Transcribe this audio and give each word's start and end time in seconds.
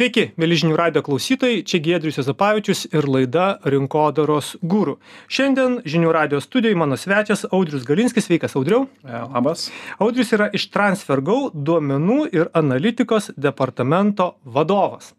Sveiki, 0.00 0.30
mėlyžinių 0.40 0.78
radio 0.80 1.02
klausytojai, 1.04 1.58
čia 1.68 1.76
Giedrius 1.84 2.16
Jazapavičius 2.16 2.86
ir 2.88 3.04
laida 3.04 3.58
Rinkodaros 3.68 4.54
gūrų. 4.64 4.94
Šiandien 5.28 5.74
žinių 5.84 6.14
radio 6.16 6.40
studijoje 6.40 6.78
mano 6.80 6.96
svečias 6.96 7.44
Audrius 7.50 7.84
Galinskis, 7.84 8.24
sveikas 8.24 8.56
Audriu. 8.56 8.86
E, 9.04 9.20
labas. 9.34 9.66
Audrius 10.00 10.32
yra 10.32 10.48
iš 10.56 10.70
TransferGo 10.72 11.50
duomenų 11.52 12.20
ir 12.32 12.48
analitikos 12.56 13.34
departamento 13.36 14.38
vadovas. 14.48 15.12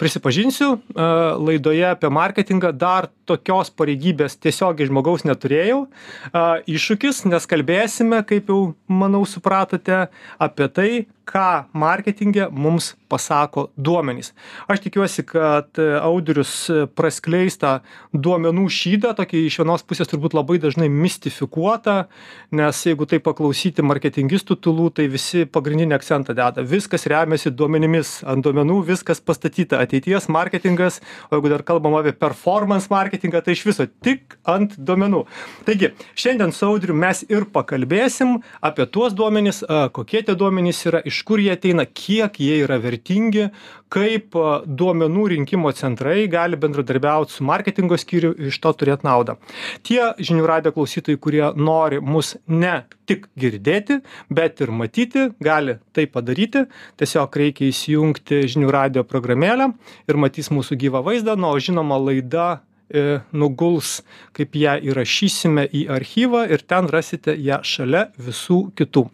Prisipažinsiu, 0.00 0.74
e, 0.76 1.08
laidoje 1.40 1.88
apie 1.88 2.08
marketingą 2.12 2.74
dar 2.76 3.08
tokios 3.28 3.68
pareigybės 3.72 4.36
tiesiogiai 4.36 4.88
žmogaus 4.88 5.24
neturėjau. 5.28 5.86
E, 5.88 6.44
iššūkis, 6.76 7.26
nes 7.32 7.48
kalbėsime, 7.48 8.20
kaip 8.28 8.52
jau 8.52 8.74
manau 8.84 9.24
supratote, 9.24 10.06
apie 10.36 10.68
tai, 10.68 10.90
ką 11.30 11.70
marketinge 11.72 12.48
mums 12.50 12.94
pasako 13.10 13.68
duomenys. 13.76 14.32
Aš 14.70 14.84
tikiuosi, 14.84 15.24
kad 15.26 15.78
Audrius 16.02 16.52
praskleis 16.98 17.58
tą 17.58 17.80
duomenų 18.14 18.66
šydą, 18.70 19.12
tokį 19.18 19.44
iš 19.48 19.58
vienos 19.62 19.84
pusės 19.86 20.10
turbūt 20.10 20.36
labai 20.38 20.60
dažnai 20.62 20.86
mistifikuotą, 20.90 21.96
nes 22.54 22.82
jeigu 22.86 23.06
tai 23.10 23.18
paklausyti 23.22 23.82
marketingistų 23.86 24.58
tulų, 24.62 24.90
tai 24.98 25.08
visi 25.10 25.46
pagrindinį 25.46 25.96
akcentą 25.98 26.36
deda. 26.38 26.64
Viskas 26.66 27.06
remiasi 27.10 27.50
duomenimis, 27.54 28.20
ant 28.30 28.46
duomenų 28.46 28.80
viskas 28.92 29.22
pastatyta. 29.22 29.80
Ateities 29.82 30.28
marketingas, 30.30 31.00
o 31.30 31.38
jeigu 31.38 31.50
dar 31.54 31.66
kalbam 31.66 31.98
apie 31.98 32.14
performance 32.14 32.90
marketingą, 32.92 33.42
tai 33.42 33.56
iš 33.58 33.64
viso 33.70 33.88
tik 34.04 34.38
ant 34.50 34.76
duomenų. 34.78 35.24
Taigi, 35.66 35.92
šiandien 36.14 36.54
su 36.54 36.68
Audriu 36.70 36.94
mes 36.94 37.24
ir 37.26 37.48
pakalbėsim 37.50 38.38
apie 38.62 38.86
tuos 38.86 39.16
duomenys, 39.18 39.64
kokie 39.96 40.22
tie 40.26 40.38
duomenys 40.38 40.84
yra, 40.90 41.02
iš 41.06 41.19
kur 41.26 41.40
jie 41.42 41.52
ateina, 41.54 41.84
kiek 41.86 42.38
jie 42.40 42.60
yra 42.64 42.78
vertingi, 42.82 43.48
kaip 43.90 44.36
duomenų 44.66 45.24
rinkimo 45.34 45.72
centrai 45.74 46.28
gali 46.30 46.58
bendradarbiauti 46.60 47.34
su 47.34 47.46
marketingo 47.46 47.98
skyriu 47.98 48.32
iš 48.50 48.60
to 48.62 48.72
turėti 48.78 49.06
naudą. 49.08 49.36
Tie 49.86 50.00
žinių 50.20 50.46
radio 50.46 50.72
klausytojai, 50.76 51.18
kurie 51.18 51.44
nori 51.56 52.00
mus 52.00 52.36
ne 52.46 52.84
tik 53.10 53.26
girdėti, 53.40 54.00
bet 54.30 54.62
ir 54.62 54.70
matyti, 54.70 55.28
gali 55.42 55.78
tai 55.96 56.06
padaryti. 56.06 56.66
Tiesiog 57.00 57.38
reikia 57.42 57.68
įsijungti 57.70 58.44
žinių 58.54 58.70
radio 58.74 59.04
programėlę 59.06 59.72
ir 60.06 60.20
matys 60.20 60.52
mūsų 60.54 60.78
gyvą 60.84 61.04
vaizdą, 61.06 61.36
na, 61.40 61.50
o 61.50 61.58
žinoma, 61.58 61.98
laida 61.98 62.48
e, 62.86 63.20
nuguls, 63.32 64.00
kaip 64.36 64.54
ją 64.58 64.78
įrašysime 64.92 65.66
į 65.66 65.86
archyvą 65.98 66.46
ir 66.54 66.62
ten 66.62 66.90
rasite 66.90 67.34
ją 67.34 67.60
šalia 67.66 68.08
visų 68.18 68.68
kitų. 68.78 69.08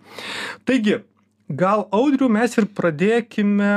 Taigi, 0.68 1.00
gal 1.48 1.86
audriau 1.94 2.28
mes 2.32 2.56
ir 2.58 2.66
pradėkime 2.76 3.70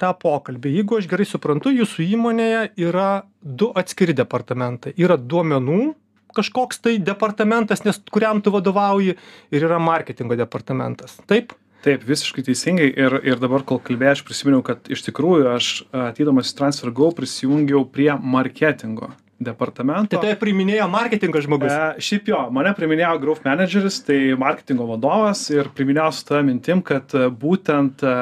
tą 0.00 0.12
pokalbį. 0.20 0.76
Jeigu 0.78 0.98
aš 1.00 1.08
gerai 1.10 1.26
suprantu 1.28 1.72
jūsų 1.72 2.06
įmonėje 2.16 2.62
yra 2.86 3.24
du 3.40 3.70
atskiri 3.76 4.16
departamentai. 4.16 4.94
Yra 5.00 5.16
duomenų 5.16 5.94
kažkoks 6.34 6.80
tai 6.82 6.96
departamentas 6.98 7.84
nes 7.86 8.00
kuriam 8.10 8.40
tu 8.42 8.50
vadovauji 8.50 9.14
ir 9.54 9.66
yra 9.68 9.78
marketingo 9.78 10.36
departamentas. 10.36 11.16
Taip? 11.30 11.54
Taip, 11.84 12.04
visiškai 12.08 12.46
teisingai. 12.46 12.88
Ir, 12.96 13.18
ir 13.28 13.40
dabar, 13.42 13.60
kol 13.68 13.76
kalbėjau, 13.84 14.16
aš 14.16 14.22
prisiminiau, 14.24 14.62
kad 14.64 14.88
iš 14.88 15.04
tikrųjų 15.04 15.50
aš 15.52 15.68
ateidamas 15.92 16.48
į 16.48 16.56
TransferGo 16.58 17.10
prisijungiau 17.18 17.84
prie 17.92 18.08
marketingo 18.16 19.12
departamento. 19.42 20.14
Tai 20.14 20.22
tai 20.22 20.34
priminėjo 20.38 20.86
marketingo 20.90 21.42
žmogus. 21.42 21.72
E, 21.72 22.02
šiaip 22.04 22.30
jo, 22.30 22.40
mane 22.54 22.74
priminėjo 22.76 23.14
growth 23.22 23.46
manageris, 23.46 24.00
tai 24.06 24.18
marketingo 24.38 24.86
vadovas 24.88 25.46
ir 25.54 25.70
priminėjo 25.74 26.10
su 26.14 26.26
tą 26.30 26.42
mintim, 26.46 26.82
kad 26.86 27.14
e, 27.16 27.26
būtent 27.30 28.04
e, 28.06 28.16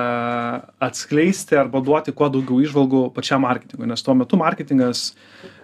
atskleisti 0.88 1.58
arba 1.60 1.82
duoti 1.84 2.14
kuo 2.16 2.30
daugiau 2.32 2.62
išvalgų 2.64 3.08
pačiam 3.16 3.44
marketingui, 3.44 3.90
nes 3.90 4.04
tuo 4.04 4.16
metu 4.16 4.40
marketingas 4.40 5.10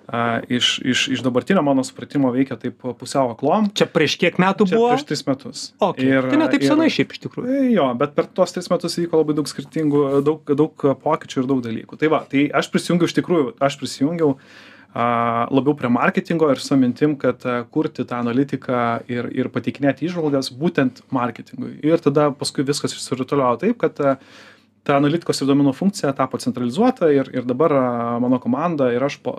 a, 0.08 0.40
iš, 0.48 0.78
iš, 0.84 1.08
iš 1.16 1.24
dabartinio 1.24 1.62
mano 1.64 1.84
supratimo 1.84 2.30
veikia 2.32 2.56
taip 2.60 2.84
pusiau 3.00 3.32
aklom. 3.34 3.68
Čia 3.76 3.88
prieš 3.92 4.16
kiek 4.20 4.38
metų 4.40 4.68
Čia 4.68 4.76
buvo? 4.76 4.92
prieš 4.94 5.04
tris 5.08 5.24
metus. 5.28 5.66
Okay. 5.76 6.08
Ir, 6.08 6.30
tai 6.32 6.40
ne 6.40 6.48
taip 6.52 6.64
senai 6.64 6.88
šiaip 6.92 7.12
iš 7.12 7.24
tikrųjų. 7.26 7.52
E, 7.52 7.66
Jo, 7.78 7.90
bet 7.98 8.16
per 8.16 8.28
tuos 8.32 8.54
tris 8.56 8.68
metus 8.72 8.96
įvyko 9.00 9.20
labai 9.20 9.36
daug 9.36 9.48
skirtingų, 9.50 10.06
daug, 10.24 10.56
daug 10.56 10.88
pokyčių 11.04 11.42
ir 11.42 11.50
daug 11.50 11.60
dalykų. 11.64 12.00
Tai 12.00 12.12
va, 12.14 12.24
tai 12.28 12.48
aš 12.48 12.72
prisijungiau 12.72 13.08
iš 13.08 13.16
tikrųjų, 13.20 13.52
aš 13.64 13.76
prisijungiau 13.80 14.36
a, 14.36 14.77
labiau 14.94 15.74
prie 15.76 15.90
marketingo 15.92 16.48
ir 16.50 16.60
su 16.64 16.76
mintim, 16.76 17.16
kad 17.20 17.44
kurti 17.70 18.06
tą 18.08 18.22
analitiką 18.22 18.82
ir, 19.12 19.28
ir 19.36 19.50
pateikinėti 19.52 20.08
išvalgas 20.08 20.50
būtent 20.56 21.02
marketingui. 21.14 21.76
Ir 21.84 22.00
tada 22.02 22.30
paskui 22.32 22.64
viskas 22.66 22.96
išsirutuliojo 22.96 23.60
taip, 23.64 23.78
kad 23.84 24.00
ta 24.88 24.96
analitikos 24.96 25.42
ir 25.42 25.50
duomenų 25.50 25.74
funkcija 25.76 26.14
tapo 26.16 26.40
centralizuota 26.40 27.10
ir, 27.12 27.28
ir 27.34 27.44
dabar 27.48 27.74
mano 28.22 28.40
komanda 28.42 28.88
ir 28.94 29.04
aš 29.04 29.18
pa, 29.24 29.34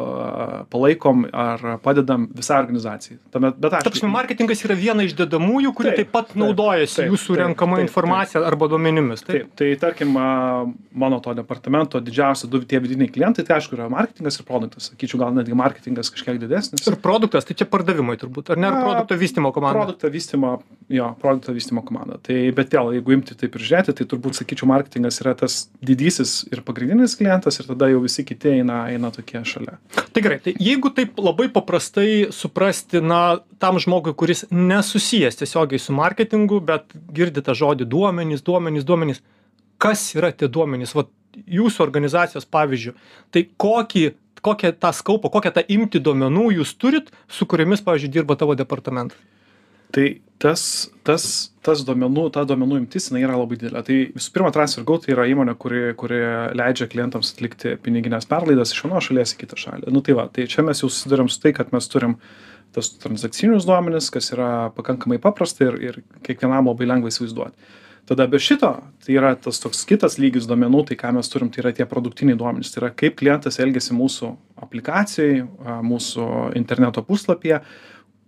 palaikom 0.70 1.26
ar 1.34 1.80
padedam 1.84 2.28
visai 2.36 2.60
organizacijai. 2.62 3.18
Tame, 3.34 3.54
bet 3.58 3.80
aš. 3.80 3.88
Tapsime, 3.88 4.12
marketingas 4.14 4.62
yra 4.68 4.78
viena 4.78 5.08
iš 5.08 5.16
dedamųjų, 5.18 5.74
kuri 5.78 5.94
taip, 5.96 6.00
Taip, 6.00 6.08
taip 6.10 6.14
pat 6.14 6.30
taip, 6.32 6.40
naudojasi 6.42 6.98
taip, 7.00 7.10
jūsų 7.14 7.34
taip, 7.34 7.42
renkama 7.44 7.80
taip, 7.80 7.88
informacija 7.88 8.42
arba 8.48 8.70
duomenimis. 8.72 9.24
Taip. 9.26 9.34
Taip, 9.34 9.52
tai 9.60 9.70
tarkim, 9.82 10.14
mano 11.04 11.20
to 11.24 11.34
departamento 11.38 12.02
didžiausi 12.04 12.50
du 12.52 12.62
tie 12.70 12.80
vidiniai 12.84 13.12
klientai, 13.12 13.46
tai 13.48 13.58
aišku, 13.58 13.78
yra 13.78 13.90
marketingas 13.92 14.40
ir 14.40 14.48
produktas. 14.48 14.90
Sakyčiau, 14.92 15.22
gal 15.24 15.34
netgi 15.36 15.58
marketingas 15.58 16.12
kažkiek 16.14 16.40
didesnis. 16.42 16.86
Ir 16.88 17.00
produktas, 17.04 17.48
tai 17.48 17.58
čia 17.60 17.68
pardavimai 17.70 18.18
turbūt, 18.22 18.54
ar 18.54 18.62
ne? 18.62 18.70
Ar 18.72 18.86
produkto 18.86 19.20
vystimo 19.20 19.54
komanda? 19.56 19.82
Produkto 19.82 20.12
vystimo, 20.14 20.54
jo, 20.94 21.12
produkto 21.22 21.56
vystimo 21.56 21.84
komanda. 21.86 22.20
Tai, 22.26 22.38
bet 22.58 22.74
vėl, 22.76 22.94
jeigu 23.00 23.18
imti 23.18 23.38
taip 23.40 23.58
ir 23.58 23.66
žiūrėti, 23.68 23.98
tai 24.00 24.10
turbūt, 24.14 24.40
sakyčiau, 24.42 24.70
marketingas 24.72 25.22
yra 25.24 25.36
tas 25.40 25.56
didysis 25.86 26.44
ir 26.52 26.62
pagrindinis 26.68 27.16
klientas 27.20 27.60
ir 27.62 27.70
tada 27.70 27.88
jau 27.92 28.02
visi 28.04 28.26
kiti 28.28 28.52
eina, 28.60 28.82
eina 28.92 29.12
tokie 29.16 29.42
šalia. 29.48 29.78
Tai 29.96 30.24
gerai, 30.26 30.40
tai 30.44 30.54
jeigu 30.60 30.92
taip 30.96 31.20
labai 31.22 31.48
paprastai 31.54 32.28
suprasti, 32.36 33.00
na, 33.00 33.40
tam 33.64 33.80
žmogui, 33.82 34.16
kuris 34.20 34.46
nesusijęs 34.52 35.40
tiesiogiai 35.40 35.82
su 35.82 35.96
marketingu, 35.96 36.60
bet 36.72 36.92
girdi 37.16 37.44
tą 37.46 37.56
žodį 37.58 37.88
duomenys, 37.90 38.44
duomenys, 38.46 38.88
duomenys, 38.88 39.24
kas 39.80 40.04
yra 40.20 40.34
tie 40.36 40.52
duomenys, 40.52 40.96
va, 40.98 41.08
jūsų 41.48 41.84
organizacijos 41.86 42.48
pavyzdžių, 42.52 42.96
tai 43.32 43.46
kokį, 43.64 44.06
kokią 44.44 44.74
tą 44.82 44.92
skaupą, 44.96 45.32
kokią 45.32 45.56
tą 45.56 45.66
imti 45.72 46.02
duomenų 46.04 46.50
jūs 46.60 46.76
turit, 46.80 47.12
su 47.32 47.48
kuriamis, 47.50 47.84
pavyzdžiui, 47.86 48.14
dirba 48.20 48.40
tavo 48.40 48.56
departamentas. 48.60 49.20
Tai 49.96 50.06
tas, 50.40 50.64
tas, 51.04 51.24
tas 51.66 51.82
duomenų, 51.86 52.28
ta 52.36 52.46
duomenų 52.48 52.84
imtis, 52.84 53.10
jinai 53.10 53.24
yra 53.26 53.40
labai 53.40 53.58
didelė. 53.60 53.82
Tai 53.86 53.98
visų 54.16 54.36
pirma, 54.36 54.52
TransferGo 54.56 55.00
tai 55.04 55.14
yra 55.16 55.26
įmonė, 55.32 55.56
kuri, 55.60 55.82
kuri 56.00 56.22
leidžia 56.58 56.88
klientams 56.92 57.34
atlikti 57.36 57.76
piniginės 57.84 58.30
perlaidas 58.30 58.74
iš 58.76 58.86
vienos 58.86 59.10
šalies 59.10 59.36
į 59.36 59.42
kitą 59.42 59.60
šalį. 59.60 59.90
Nu 59.96 60.04
tai 60.06 60.16
va, 60.18 60.30
tai 60.32 60.48
čia 60.52 60.64
mes 60.66 60.84
jau 60.84 60.92
susidurėm 60.92 61.32
su 61.32 61.42
tai, 61.44 61.54
kad 61.58 61.74
mes 61.76 61.92
turim 61.92 62.16
tas 62.76 62.92
transakcinius 63.02 63.66
duomenis, 63.66 64.12
kas 64.14 64.32
yra 64.36 64.70
pakankamai 64.78 65.20
paprasta 65.22 65.68
ir, 65.68 65.80
ir 65.82 66.02
kiekvienam 66.26 66.70
labai 66.70 66.88
lengva 66.88 67.12
įsivaizduoti. 67.12 67.72
Tada 68.10 68.26
be 68.26 68.40
šito, 68.42 68.72
tai 69.06 69.14
yra 69.20 69.36
tas 69.38 69.60
toks 69.62 69.84
kitas 69.86 70.16
lygis 70.18 70.48
duomenų, 70.50 70.86
tai 70.90 70.96
ką 70.98 71.12
mes 71.18 71.28
turim, 71.30 71.52
tai 71.54 71.62
yra 71.62 71.74
tie 71.78 71.86
produktiniai 71.90 72.38
duomenys. 72.40 72.72
Tai 72.74 72.82
yra 72.82 72.90
kaip 72.98 73.20
klientas 73.20 73.60
elgesi 73.62 73.94
mūsų 73.94 74.32
aplikacijai, 74.66 75.44
mūsų 75.86 76.26
interneto 76.58 77.04
puslapyje, 77.06 77.60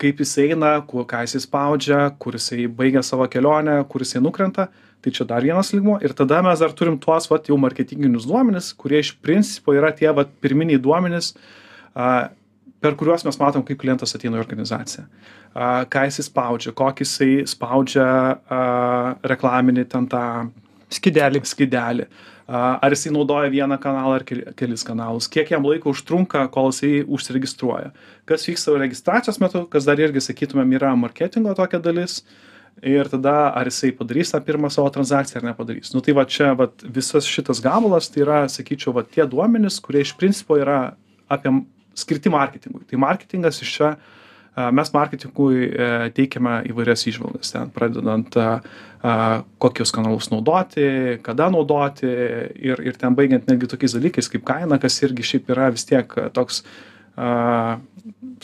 kaip 0.01 0.21
jis 0.23 0.33
eina, 0.45 0.73
kuo, 0.87 1.03
ką 1.07 1.21
jis 1.25 1.45
spaudžia, 1.45 2.07
kur 2.21 2.37
jisai 2.37 2.65
baigia 2.67 3.03
savo 3.05 3.27
kelionę, 3.29 3.77
kur 3.91 4.05
jisai 4.05 4.23
nukrenta. 4.23 4.69
Tai 5.01 5.09
čia 5.09 5.25
dar 5.25 5.41
vienas 5.41 5.71
lygmo. 5.73 5.95
Ir 6.05 6.13
tada 6.17 6.43
mes 6.45 6.61
dar 6.61 6.73
turim 6.77 6.99
tuos 7.01 7.25
vat, 7.29 7.47
jau 7.49 7.57
marketinginius 7.57 8.27
duomenis, 8.29 8.69
kurie 8.77 8.99
iš 9.01 9.15
principo 9.17 9.73
yra 9.73 9.89
tie 9.97 10.11
vat, 10.13 10.29
pirminiai 10.43 10.81
duomenis, 10.81 11.31
a, 11.97 12.29
per 12.81 12.97
kuriuos 12.97 13.25
mes 13.25 13.39
matom, 13.41 13.65
kaip 13.65 13.79
klientas 13.81 14.13
ateina 14.17 14.37
į 14.37 14.43
organizaciją. 14.43 15.07
A, 15.53 15.71
ką 15.89 16.05
jisai 16.05 16.27
spaudžia, 16.27 16.75
kokį 16.77 17.07
jisai 17.07 17.31
spaudžia 17.49 18.05
a, 18.05 18.61
reklaminį 19.33 19.87
ten 19.89 20.05
tą 20.11 20.25
Skidelį. 20.91 21.41
skidelį. 21.47 22.05
Ar 22.51 22.91
jisai 22.91 23.13
naudoja 23.15 23.47
vieną 23.49 23.77
kanalą 23.79 24.17
ar 24.19 24.23
keli- 24.27 24.53
kelis 24.59 24.83
kanalus, 24.83 25.29
kiek 25.31 25.47
jam 25.53 25.63
laiko 25.63 25.93
užtrunka, 25.93 26.49
kol 26.51 26.67
jisai 26.71 27.05
užsiregistruoja. 27.07 27.93
Kas 28.27 28.43
vyksta 28.45 28.75
registracijos 28.75 29.39
metu, 29.39 29.65
kas 29.71 29.85
dar 29.85 29.95
irgi, 29.95 30.19
sakytumėm, 30.19 30.75
yra 30.75 30.91
marketingo 30.99 31.55
tokia 31.55 31.79
dalis. 31.81 32.23
Ir 32.83 33.05
tada, 33.05 33.53
ar 33.55 33.65
jisai 33.65 33.91
padarys 33.95 34.31
tą 34.31 34.39
pirmą 34.43 34.69
savo 34.71 34.89
transakciją 34.89 35.41
ar 35.41 35.53
nepadarys. 35.53 35.93
Nu 35.93 36.01
tai 36.01 36.13
va 36.13 36.23
čia 36.25 36.53
va, 36.55 36.67
visas 36.83 37.25
šitas 37.27 37.61
gabalas, 37.61 38.09
tai 38.09 38.23
yra, 38.23 38.47
sakyčiau, 38.47 38.93
va 38.93 39.03
tie 39.03 39.23
duomenys, 39.27 39.79
kurie 39.79 40.01
iš 40.01 40.13
principo 40.17 40.55
yra 40.57 40.95
apie 41.29 41.51
skirti 41.95 42.31
marketingui. 42.31 42.87
Tai 42.89 42.97
marketingas 42.97 43.61
iš 43.61 43.75
čia, 43.77 43.97
mes 44.55 44.91
marketingui 44.93 45.67
e, 45.67 45.89
teikiame 46.15 46.57
įvairias 46.71 47.05
išvalgas, 47.07 47.53
ten 47.53 47.71
pradedant 47.75 48.39
kokius 49.61 49.89
kanalus 49.95 50.27
naudoti, 50.29 50.83
kada 51.25 51.47
naudoti 51.49 52.05
ir, 52.05 52.83
ir 52.85 52.97
ten 53.01 53.15
baigiant 53.17 53.47
netgi 53.49 53.69
tokiais 53.71 53.95
dalykais 53.97 54.29
kaip 54.29 54.43
kaina, 54.45 54.77
kas 54.77 54.99
irgi 55.01 55.25
šiaip 55.25 55.49
yra 55.55 55.71
vis 55.73 55.87
tiek 55.89 56.13
toks, 56.35 56.59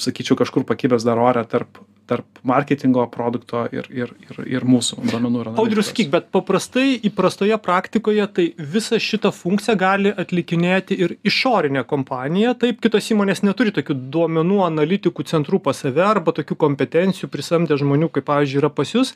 sakyčiau, 0.02 0.40
kažkur 0.40 0.66
pakibęs 0.66 1.06
dar 1.06 1.22
ore 1.22 1.44
tarp 1.46 1.78
tarp 2.08 2.40
marketingo 2.48 3.04
produkto 3.12 3.66
ir 3.76 3.88
ir 3.92 4.14
ir 4.24 4.40
ir 4.58 4.66
mūsų 4.68 5.02
duomenų 5.12 5.42
ir 5.42 5.50
Audrius, 5.60 5.90
sakyk, 5.92 6.10
bet 6.14 6.30
paprastai 6.32 6.96
įprastoje 7.10 7.58
praktikoje 7.64 8.28
tai 8.38 8.48
visą 8.76 9.00
šitą 9.02 9.34
funkciją 9.36 9.76
gali 9.80 10.14
atlikinėti 10.24 10.98
ir 11.04 11.18
išorinė 11.28 11.84
kompanija. 11.90 12.56
Taip, 12.62 12.80
kitos 12.84 13.12
įmonės 13.14 13.44
neturi 13.44 13.76
tokių 13.76 13.98
duomenų 14.14 14.64
analitikų 14.70 15.28
centrų 15.28 15.60
pas 15.68 15.84
save 15.84 16.06
arba 16.06 16.36
tokių 16.38 16.58
kompetencijų 16.64 17.30
prisamdę 17.34 17.78
žmonių, 17.80 18.12
kaip 18.16 18.30
pavyzdžiui 18.32 18.64
yra 18.64 18.74
pas 18.74 18.96
jūs. 18.96 19.14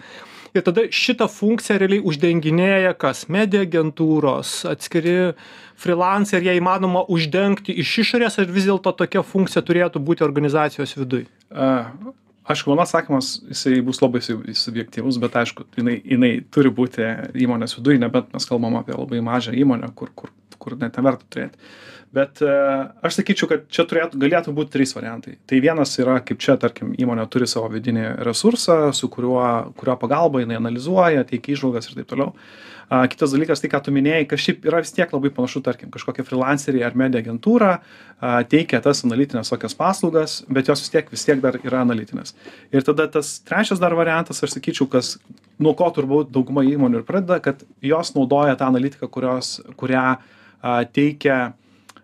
Ir 0.52 0.66
tada 0.68 0.84
šitą 0.92 1.30
funkciją 1.32 1.78
realiai 1.80 2.04
uždenginėja 2.04 2.92
kas? 3.00 3.24
Media 3.32 3.62
agentūros, 3.64 4.66
atskiri 4.68 5.32
freelancai, 5.80 6.42
ar 6.42 6.50
ją 6.50 6.56
įmanoma 6.60 7.06
uždengti 7.08 7.72
iš 7.80 7.94
išorės, 8.04 8.36
ar 8.42 8.52
vis 8.52 8.68
dėlto 8.68 8.92
tokia 9.00 9.24
funkcija 9.24 9.64
turėtų 9.64 10.04
būti 10.04 10.28
organizacijos 10.28 10.98
viduje? 11.00 11.30
Aišku, 12.52 12.72
mano 12.72 12.84
atsakymas, 12.84 13.34
jisai 13.52 13.80
bus 13.86 14.02
labai 14.04 14.22
sub- 14.26 14.44
subjektyvus, 14.58 15.20
bet 15.22 15.38
aišku, 15.42 15.66
jinai, 15.78 15.98
jinai 16.04 16.32
turi 16.54 16.72
būti 16.74 17.06
įmonės 17.46 17.78
viduje, 17.78 18.02
nebent 18.02 18.34
mes 18.36 18.48
kalbam 18.50 18.80
apie 18.80 18.96
labai 18.98 19.22
mažą 19.26 19.56
įmonę, 19.56 19.92
kur, 19.96 20.12
kur, 20.16 20.34
kur 20.62 20.76
net 20.82 21.00
neverta 21.00 21.28
turėti. 21.32 21.72
Bet 22.12 22.42
e, 22.44 22.54
aš 23.08 23.22
sakyčiau, 23.22 23.48
kad 23.48 23.70
čia 23.72 23.86
turėtų, 23.88 24.20
galėtų 24.20 24.52
būti 24.56 24.74
trys 24.74 24.92
variantai. 24.98 25.38
Tai 25.48 25.62
vienas 25.64 25.94
yra, 26.02 26.18
kaip 26.28 26.42
čia, 26.44 26.58
tarkim, 26.60 26.92
įmonė 27.00 27.24
turi 27.32 27.48
savo 27.48 27.70
vidinį 27.72 28.04
resursą, 28.28 28.90
su 28.96 29.08
kuriuo, 29.12 29.46
kurio 29.80 29.96
pagalba 30.02 30.42
jinai 30.44 30.58
analizuoja, 30.60 31.24
teikia 31.30 31.56
išvalgas 31.56 31.88
ir 31.88 32.02
taip 32.02 32.10
toliau. 32.12 32.34
A, 32.92 33.06
kitas 33.08 33.32
dalykas, 33.32 33.62
tai 33.64 33.70
ką 33.72 33.80
tu 33.86 33.94
minėjai, 33.96 34.26
kad 34.28 34.42
šiaip 34.44 34.66
yra 34.68 34.82
vis 34.84 34.92
tiek 34.92 35.14
labai 35.16 35.30
panašu, 35.32 35.62
tarkim, 35.64 35.88
kažkokia 35.94 36.26
freelanceriai 36.28 36.84
ar 36.84 36.98
media 37.00 37.22
agentūra 37.24 37.70
a, 37.78 38.34
teikia 38.52 38.82
tas 38.84 39.06
analitinės 39.08 39.54
tokias 39.54 39.78
paslaugas, 39.80 40.34
bet 40.52 40.68
jos 40.68 40.84
vis 40.84 40.92
tiek, 40.92 41.08
vis 41.16 41.24
tiek 41.24 41.40
dar 41.40 41.56
yra 41.64 41.86
analitinės. 41.86 42.36
Ir 42.76 42.84
tada 42.84 43.08
tas 43.14 43.38
trečias 43.48 43.80
dar 43.80 43.96
variantas, 43.96 44.44
aš 44.44 44.58
sakyčiau, 44.58 44.90
kas 44.92 45.14
nuo 45.56 45.72
ko 45.80 45.88
turbūt 45.96 46.36
dauguma 46.36 46.68
įmonių 46.68 47.00
ir 47.00 47.08
pradeda, 47.08 47.40
kad 47.40 47.64
jos 47.80 48.12
naudoja 48.18 48.60
tą 48.60 48.68
analitiką, 48.68 49.08
kurios, 49.08 49.62
kurią 49.80 50.06
a, 50.12 50.76
teikia 50.92 51.40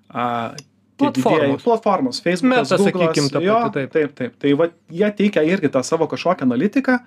a, 0.09 0.55
Platformos. 0.97 1.61
platformos, 1.61 2.21
Facebook, 2.25 2.49
Meta, 2.49 2.77
Google. 2.77 2.91
sakykim, 2.91 3.29
ta 3.29 3.39
pati, 3.39 3.73
taip. 3.73 3.91
taip, 3.93 4.13
taip. 4.17 4.37
Tai 4.41 4.53
va, 4.57 4.67
jie 4.89 5.09
teikia 5.19 5.43
irgi 5.45 5.69
tą 5.69 5.83
savo 5.85 6.07
kažkokią 6.09 6.47
analitiką. 6.47 6.97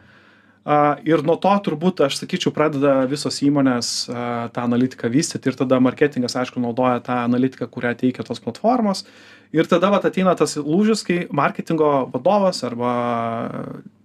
A, 0.62 0.76
ir 1.08 1.24
nuo 1.26 1.34
to 1.40 1.50
turbūt, 1.66 2.04
aš 2.06 2.20
sakyčiau, 2.20 2.52
pradeda 2.54 3.00
visos 3.10 3.40
įmonės 3.42 3.90
a, 4.12 4.46
tą 4.54 4.66
analitiką 4.68 5.10
vystyti 5.10 5.50
ir 5.50 5.58
tada 5.58 5.80
marketingas, 5.82 6.36
aišku, 6.38 6.62
naudoja 6.62 7.00
tą 7.02 7.18
analitiką, 7.24 7.66
kurią 7.72 7.96
teikia 8.04 8.26
tos 8.26 8.38
platformos. 8.44 9.02
Ir 9.56 9.66
tada 9.66 9.90
vat, 9.90 10.06
ateina 10.06 10.36
tas 10.38 10.54
lūžis, 10.60 11.02
kai 11.02 11.24
marketingo 11.34 12.06
vadovas 12.12 12.62
arba 12.68 12.92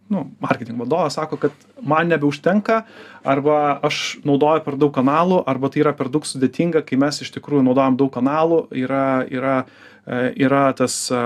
nu, 0.09 0.25
marketingo 0.39 0.83
vadovas 0.83 1.17
sako, 1.17 1.37
kad 1.41 1.51
man 1.81 2.07
nebeužtenka, 2.07 2.83
arba 3.23 3.79
aš 3.83 4.19
naudoju 4.27 4.61
per 4.65 4.77
daug 4.77 4.93
kanalų, 4.93 5.41
arba 5.49 5.71
tai 5.73 5.81
yra 5.81 5.95
per 5.97 6.11
daug 6.13 6.27
sudėtinga, 6.27 6.83
kai 6.85 6.99
mes 7.01 7.21
iš 7.25 7.33
tikrųjų 7.37 7.65
naudojam 7.65 7.97
daug 7.97 8.13
kanalų, 8.13 8.65
yra, 8.85 9.25
yra, 9.31 9.57
e, 10.05 10.21
yra 10.45 10.67
tas 10.77 10.99
e, 11.09 11.25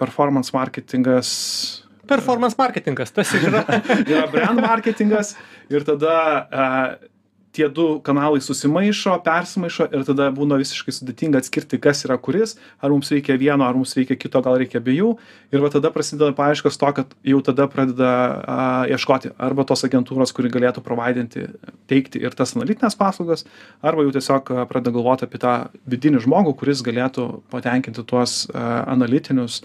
performance 0.00 0.54
marketingas, 0.56 1.32
Performance 2.04 2.52
marketingas, 2.58 3.14
tas 3.16 3.30
ir 3.32 3.46
yra. 3.48 3.62
yra 4.12 4.26
brand 4.28 4.60
marketingas 4.60 5.30
ir 5.72 5.86
tada 5.88 6.16
a, 6.52 6.66
tie 7.54 7.68
du 7.70 7.86
kanalai 8.04 8.40
susimaišo, 8.42 9.14
persimaišo 9.24 9.86
ir 9.94 10.02
tada 10.08 10.26
būna 10.34 10.58
visiškai 10.60 10.94
sudėtinga 10.96 11.40
atskirti, 11.40 11.78
kas 11.82 12.02
yra 12.08 12.16
kuris, 12.20 12.56
ar 12.82 12.92
mums 12.92 13.12
reikia 13.14 13.36
vieno, 13.40 13.66
ar 13.66 13.78
mums 13.78 13.94
reikia 13.98 14.16
kito, 14.18 14.42
gal 14.44 14.58
reikia 14.60 14.80
abiejų. 14.82 15.12
Ir 15.54 15.62
va 15.62 15.70
tada 15.72 15.92
prasideda 15.94 16.32
paaiškas 16.36 16.78
to, 16.80 16.90
kad 16.98 17.14
jau 17.30 17.40
tada 17.46 17.68
pradeda 17.70 18.10
a, 18.10 18.58
ieškoti 18.90 19.34
arba 19.38 19.66
tos 19.68 19.86
agentūros, 19.86 20.34
kuri 20.34 20.50
galėtų 20.54 20.82
provaidinti, 20.84 21.46
teikti 21.90 22.22
ir 22.24 22.34
tas 22.34 22.56
analitinės 22.58 22.98
paslaugas, 22.98 23.46
arba 23.84 24.06
jau 24.06 24.14
tiesiog 24.18 24.54
pradeda 24.70 24.94
galvoti 24.94 25.28
apie 25.28 25.42
tą 25.42 25.56
vidinį 25.90 26.24
žmogų, 26.26 26.56
kuris 26.58 26.82
galėtų 26.86 27.28
patenkinti 27.54 28.06
tuos 28.08 28.44
a, 28.50 28.82
analitinius 28.94 29.62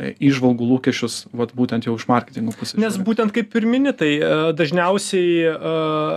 išvalgų 0.00 0.66
lūkesčius, 0.70 1.26
vat, 1.36 1.50
būtent 1.56 1.84
jau 1.84 1.98
iš 1.98 2.06
marketingo 2.08 2.54
pusės. 2.56 2.78
Nes 2.80 2.94
būtent 2.96 3.34
kaip 3.34 3.52
ir 3.58 3.66
mini, 3.68 3.92
tai 3.92 4.14
dažniausiai 4.56 5.50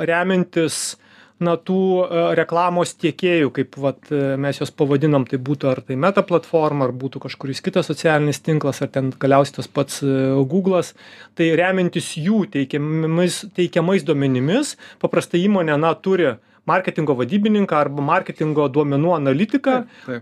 remiantis 0.07 0.95
na 1.43 1.55
tų 1.59 1.79
e, 2.05 2.21
reklamos 2.39 2.93
tiekėjų, 3.01 3.51
kaip 3.55 3.75
vat, 3.81 3.99
e, 4.13 4.35
mes 4.39 4.61
juos 4.61 4.71
pavadinam, 4.71 5.25
tai 5.27 5.39
būtų 5.43 5.69
ar 5.71 5.81
tai 5.83 5.97
meta 5.99 6.23
platforma, 6.23 6.87
ar 6.87 6.95
būtų 6.95 7.21
kažkuris 7.25 7.61
kitas 7.65 7.89
socialinis 7.91 8.39
tinklas, 8.45 8.81
ar 8.83 8.91
ten 8.93 9.11
galiausiai 9.19 9.59
tas 9.59 9.67
pats 9.67 10.01
e, 10.05 10.15
Google'as, 10.47 10.93
tai 11.35 11.51
remiantis 11.59 12.13
jų 12.21 12.45
teikiamais, 12.55 13.43
teikiamais 13.57 14.07
duomenimis, 14.07 14.75
paprastai 15.03 15.43
įmonė, 15.43 15.75
na, 15.81 15.91
turi 15.99 16.37
marketingo 16.65 17.13
vadybininką 17.19 17.77
arba 17.77 18.01
marketingo 18.05 18.69
duomenų 18.73 19.11
analitiką, 19.19 19.75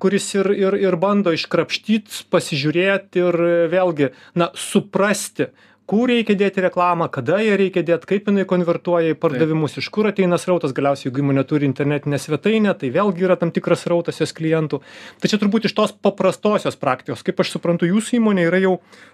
kuris 0.04 0.26
ir, 0.36 0.50
ir, 0.58 0.76
ir 0.82 0.98
bando 1.00 1.32
iškrapštyti, 1.32 2.26
pasižiūrėti 2.34 3.22
ir 3.22 3.38
vėlgi, 3.72 4.10
na, 4.40 4.50
suprasti, 4.58 5.54
kur 5.90 6.08
reikia 6.08 6.36
dėti 6.40 6.64
reklamą, 6.64 7.10
kada 7.12 7.40
ją 7.44 7.58
reikia 7.60 7.84
dėti, 7.86 8.08
kaip 8.08 8.30
jinai 8.30 8.46
konvertuoja 8.48 9.14
į 9.14 9.18
pardavimus, 9.20 9.76
iš 9.82 9.90
kur 9.94 10.08
ateina 10.10 10.40
srautas, 10.40 10.74
galiausiai 10.76 11.10
jeigu 11.10 11.24
įmonė 11.24 11.44
turi 11.50 11.68
internetinę 11.68 12.20
svetainę, 12.22 12.72
tai 12.80 12.92
vėlgi 12.94 13.26
yra 13.28 13.36
tam 13.40 13.52
tikras 13.54 13.84
srautas 13.84 14.22
jos 14.22 14.34
klientų. 14.36 14.80
Tai 15.20 15.32
čia 15.32 15.40
turbūt 15.42 15.68
iš 15.68 15.76
tos 15.78 15.94
paprastosios 15.94 16.80
praktikos, 16.80 17.26
kaip 17.28 17.44
aš 17.44 17.56
suprantu, 17.58 17.90
jūsų 17.90 18.18
įmonė 18.22 18.48
yra 18.48 18.62
jau 18.64 18.74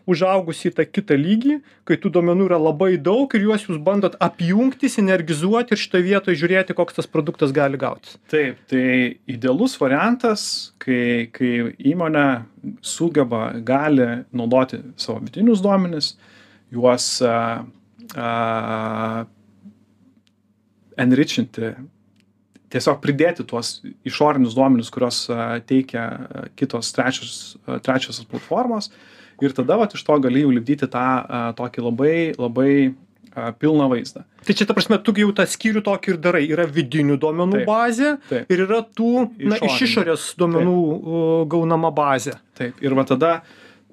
užaugusi 0.09 0.69
į 0.69 0.75
tą 0.77 0.85
kitą 0.85 1.17
lygį, 1.19 1.59
kai 1.89 1.97
tų 2.01 2.13
duomenų 2.19 2.49
yra 2.51 2.61
labai 2.61 2.93
daug 3.01 3.33
ir 3.33 3.47
juos 3.49 3.65
jūs 3.65 3.81
bandot 3.81 4.17
apjungti, 4.21 4.91
sinergizuoti 4.93 5.73
ir 5.73 5.81
šitoje 5.81 6.05
vietoje 6.05 6.41
žiūrėti, 6.43 6.77
koks 6.77 7.01
tas 7.01 7.09
produktas 7.09 7.53
gali 7.55 7.81
gautis. 7.81 8.19
Taip, 8.29 8.61
tai 8.69 9.17
idealus 9.29 9.77
variantas, 9.81 10.73
kai, 10.81 11.29
kai 11.33 11.73
įmonė 11.91 12.27
sugeba, 12.85 13.49
gali 13.65 14.09
naudoti 14.35 14.83
savo 14.99 15.23
vidinius 15.25 15.63
duomenis, 15.65 16.13
juos 16.73 17.07
a, 17.25 17.65
a, 18.15 19.25
enričinti, 20.99 21.73
tiesiog 22.69 22.99
pridėti 23.01 23.45
tuos 23.49 23.79
išorinius 24.07 24.57
duomenis, 24.57 24.91
kurios 24.93 25.23
a, 25.33 25.59
teikia 25.65 26.07
kitos 26.59 26.91
trečios, 26.95 27.35
trečiosios 27.85 28.27
platformos 28.29 28.91
ir 29.41 29.53
tada 29.55 29.77
vat, 29.79 29.93
iš 29.95 30.03
to 30.03 30.17
gali 30.19 30.43
jau 30.43 30.51
lipdyti 30.53 30.89
tą 30.91 31.05
a, 31.23 31.43
tokį 31.57 31.85
labai, 31.85 32.15
labai 32.37 32.73
a, 33.31 33.53
pilną 33.55 33.87
vaizdą. 33.91 34.25
Tai 34.45 34.55
čia 34.55 34.67
ta 34.67 34.75
prasme, 34.75 34.99
tu 35.03 35.13
jau 35.17 35.31
tą 35.35 35.45
skyrių 35.47 35.81
tokį 35.85 36.13
ir 36.13 36.19
darai. 36.23 36.43
Yra 36.51 36.65
vidinių 36.67 37.17
duomenų 37.21 37.61
Taip, 37.61 37.69
bazė 37.69 38.11
taip. 38.29 38.51
ir 38.51 38.65
yra 38.65 38.81
tų, 38.83 39.13
na, 39.39 39.57
iš 39.57 39.63
Išorinių. 39.63 39.87
išorės 39.87 40.27
duomenų 40.39 40.75
uh, 40.75 41.31
gaunama 41.51 41.91
bazė. 41.95 42.35
Taip, 42.59 42.79
ir 42.83 42.95
va 42.99 43.07
tada 43.07 43.33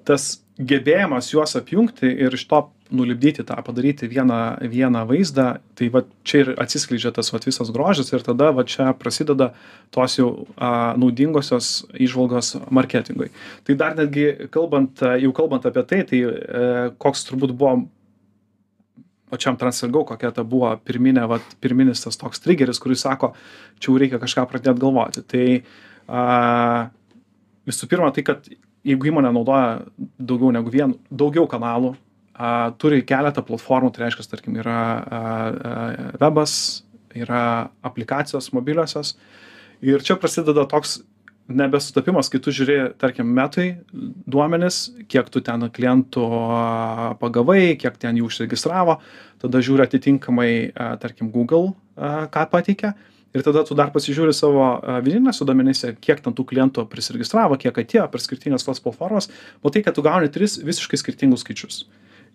tas 0.07 0.37
gebėjimas 0.57 1.29
juos 1.33 1.53
apjungti 1.59 2.09
ir 2.09 2.33
iš 2.33 2.47
to 2.49 2.63
nulipdyti 2.89 3.43
tą, 3.45 3.57
padaryti 3.65 4.07
vieną, 4.07 4.57
vieną 4.71 5.03
vaizdą, 5.09 5.47
tai 5.77 5.89
va 5.93 6.01
čia 6.27 6.39
ir 6.43 6.51
atsiskleidžia 6.63 7.11
tas 7.15 7.29
va 7.33 7.41
visas 7.43 7.71
grožis 7.75 8.13
ir 8.13 8.23
tada 8.25 8.49
va 8.55 8.63
čia 8.67 8.93
prasideda 8.97 9.51
tos 9.93 10.17
jau 10.17 10.29
a, 10.55 10.95
naudingosios 10.99 11.85
išvalgos 11.93 12.55
marketingui. 12.73 13.29
Tai 13.67 13.75
dar 13.79 13.97
netgi 13.99 14.49
kalbant, 14.53 15.03
jau 15.21 15.33
kalbant 15.35 15.67
apie 15.67 15.83
tai, 15.89 16.01
tai 16.07 16.23
e, 16.23 16.31
koks 16.97 17.27
turbūt 17.27 17.53
buvo 17.53 17.75
pačiam 19.27 19.57
transfergau, 19.59 20.05
kokia 20.07 20.31
ta 20.31 20.45
buvo 20.47 20.71
pirminė, 20.87 21.25
vat, 21.27 21.57
pirminis 21.59 22.05
tas 22.05 22.15
toks 22.19 22.39
triggeris, 22.39 22.79
kuris 22.79 23.03
sako, 23.03 23.33
čia 23.81 23.91
jau 23.91 23.99
reikia 23.99 24.21
kažką 24.21 24.47
pradėti 24.47 24.79
galvoti. 24.79 25.25
Tai 25.27 25.45
a, 26.07 26.23
visų 27.67 27.91
pirma, 27.91 28.13
tai 28.15 28.23
kad 28.31 28.47
jeigu 28.87 29.11
įmonė 29.11 29.31
naudoja 29.35 29.81
daugiau 30.17 30.53
negu 30.55 30.71
vien, 30.73 30.95
daugiau 31.11 31.47
kanalų, 31.49 31.93
a, 32.33 32.71
turi 32.79 33.03
keletą 33.07 33.43
platformų, 33.45 33.91
tai 33.93 34.05
reiškia, 34.05 34.27
tarkim, 34.31 34.57
yra 34.61 34.79
a, 34.79 35.19
a, 35.19 35.75
webas, 36.21 36.55
yra 37.17 37.43
aplikacijos 37.85 38.51
mobiliosios. 38.55 39.15
Ir 39.85 40.01
čia 40.05 40.17
prasideda 40.17 40.65
toks 40.69 41.01
nebesutapimas, 41.47 42.27
kai 42.31 42.41
tu 42.43 42.51
žiūri, 42.51 42.77
tarkim, 42.99 43.29
metai 43.31 43.67
duomenis, 44.27 44.87
kiek 45.11 45.29
tu 45.31 45.41
ten 45.43 45.63
klientų 45.71 46.25
pagavai, 47.21 47.77
kiek 47.79 47.95
ten 48.01 48.19
jų 48.19 48.27
užregistravo, 48.27 48.97
tada 49.41 49.61
žiūri 49.63 49.85
atitinkamai, 49.85 50.49
tarkim, 51.03 51.31
Google, 51.31 51.71
ką 51.95 52.47
pateikia. 52.51 52.95
Ir 53.37 53.45
tada 53.45 53.61
tu 53.67 53.77
dar 53.77 53.91
pasižiūri 53.93 54.33
savo 54.33 54.63
a, 54.65 54.97
vidinėse 55.05 55.45
duomenyse, 55.45 55.93
kiek 56.01 56.23
ten 56.25 56.33
tų 56.33 56.47
klientų 56.49 56.87
prisiregistravo, 56.89 57.59
kiek 57.61 57.77
atėjo 57.77 58.07
per 58.09 58.23
skirtingas 58.23 58.65
tos 58.65 58.81
platformas, 58.81 59.29
matai, 59.61 59.83
kad 59.85 59.93
tu 59.93 60.05
gauni 60.05 60.31
tris 60.33 60.57
visiškai 60.57 60.97
skirtingus 61.03 61.45
skaičius. 61.45 61.83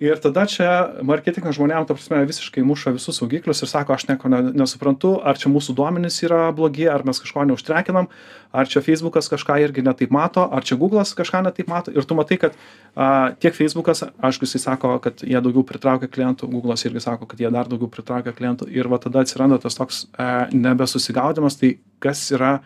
Ir 0.00 0.18
tada 0.22 0.44
čia 0.48 0.68
marketingo 1.04 1.52
žmonėm 1.52 1.86
ta 1.88 1.96
prasme 1.96 2.22
visiškai 2.28 2.64
muša 2.66 2.94
visus 2.96 3.18
saugiklius 3.20 3.62
ir 3.62 3.70
sako 3.70 3.96
aš 3.96 4.06
nieko 4.08 4.30
ne 4.32 4.40
nesuprantu 4.56 5.14
ar 5.24 5.38
čia 5.40 5.50
mūsų 5.52 5.74
duomenys 5.78 6.20
yra 6.26 6.46
blogi 6.56 6.88
ar 6.90 7.04
mes 7.06 7.20
kažko 7.22 7.44
neužtrekinam 7.50 8.08
ar 8.52 8.68
čia 8.68 8.82
feisbukas 8.84 9.30
kažką 9.32 9.58
irgi 9.64 9.84
ne 9.84 9.94
taip 9.96 10.12
mato 10.14 10.44
ar 10.44 10.64
čia 10.64 10.78
guglas 10.80 11.14
kažką 11.18 11.42
ne 11.46 11.52
taip 11.54 11.68
mato. 11.72 11.92
Ir 11.92 12.04
tu 12.08 12.16
matai 12.18 12.38
kad 12.40 12.56
a 12.96 13.32
tiek 13.40 13.54
feisbukas 13.56 14.04
aišku 14.20 14.48
jisai 14.48 14.62
sako 14.66 14.98
kad 15.04 15.24
jie 15.24 15.40
daugiau 15.40 15.64
pritraukia 15.66 16.10
klientų 16.10 16.50
guglas 16.52 16.84
irgi 16.88 17.04
sako 17.04 17.28
kad 17.30 17.40
jie 17.40 17.50
dar 17.50 17.68
daugiau 17.68 17.90
pritraukia 17.92 18.34
klientų. 18.36 18.68
Ir 18.72 18.88
va 18.92 19.00
tada 19.02 19.24
atsiranda 19.24 19.60
tas 19.62 19.78
toks 19.78 20.06
a 20.18 20.48
nebesusigaudymas 20.52 21.60
tai 21.60 21.76
kas 22.02 22.30
yra 22.32 22.60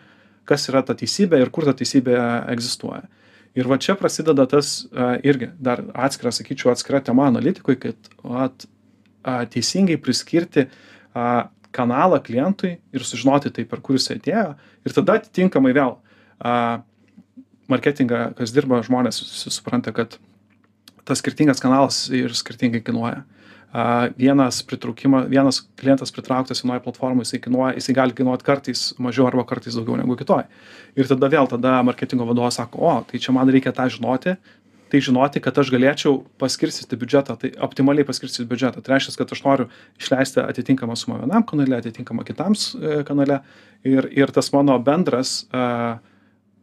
kas 0.47 0.69
yra 0.71 0.81
ta 0.81 0.95
teisybė 0.95 1.41
ir 1.43 1.51
kur 1.51 1.67
ta 1.67 1.75
teisybė 1.75 2.17
egzistuoja 2.53 3.07
ir 3.57 3.69
va 3.69 3.79
čia 3.81 3.97
prasideda 3.97 4.45
tas 4.49 4.85
irgi 5.25 5.49
dar 5.57 5.83
atskira, 5.97 6.33
sakyčiau, 6.35 6.71
atskira 6.73 7.01
tema 7.03 7.27
analitikui, 7.31 7.77
kad 7.81 8.11
at, 8.45 8.67
a, 9.23 9.41
teisingai 9.49 9.97
priskirti 10.01 10.67
a, 10.67 11.47
kanalą 11.75 12.19
klientui 12.23 12.77
ir 12.95 13.05
sužinoti 13.05 13.51
tai, 13.53 13.65
per 13.69 13.81
kur 13.85 13.97
jis 13.97 14.11
atėjo. 14.15 14.51
Ir 14.85 14.95
tada 14.95 15.17
atitinkamai 15.19 15.73
vėl 15.77 15.97
a, 16.37 16.83
marketingą, 17.71 18.31
kas 18.37 18.53
dirba 18.55 18.79
žmonės, 18.85 19.19
supranta, 19.49 19.93
kad 19.95 20.19
tas 21.07 21.23
skirtingas 21.23 21.61
kanalas 21.63 22.05
ir 22.13 22.33
skirtingai 22.35 22.83
kainuoja 22.85 23.23
a 23.73 24.07
vienas 24.17 24.61
pritraukima 24.63 25.25
vienas 25.27 25.61
klientas 25.79 26.11
pritrauktas 26.11 26.63
vienoj 26.63 26.79
platformoj 26.83 27.25
jisai 27.25 27.39
kainuoja 27.43 27.73
jisai 27.75 27.95
gali 27.95 28.15
kainuot 28.15 28.43
kartais 28.43 28.93
mažiau 28.97 29.27
arba 29.27 29.43
kartais 29.43 29.75
daugiau 29.75 29.97
negu 29.99 30.15
kitoj. 30.15 30.45
Ir 30.95 31.09
tada 31.09 31.29
vėl 31.29 31.49
tada 31.51 31.81
marketingo 31.83 32.25
vadovas 32.29 32.59
sako 32.61 32.79
o 32.79 32.93
tai 33.11 33.19
čia 33.19 33.35
man 33.35 33.51
reikia 33.51 33.75
tą 33.75 33.89
žinoti. 33.91 34.37
Tai 34.87 35.01
žinoti 35.03 35.41
kad 35.43 35.57
aš 35.59 35.67
galėčiau 35.73 36.21
paskirstyti 36.39 36.95
biudžetą 36.95 37.35
tai 37.41 37.51
optimaliai 37.59 38.07
paskirstyti 38.07 38.47
biudžetą. 38.47 38.79
Tai 38.79 38.93
reiškias 38.95 39.19
kad 39.19 39.33
aš 39.35 39.43
noriu 39.43 39.65
išleisti 39.99 40.39
atitinkamą 40.45 40.95
sumą 40.95 41.19
vienam 41.25 41.43
kanale 41.43 41.81
atitinkamą 41.81 42.23
kitam 42.23 42.55
e, 42.55 43.01
kanale. 43.03 43.41
Ir 43.83 44.07
ir 44.15 44.31
tas 44.31 44.53
mano 44.55 44.79
bendras 44.79 45.41
a 45.51 45.65
E, 45.97 46.16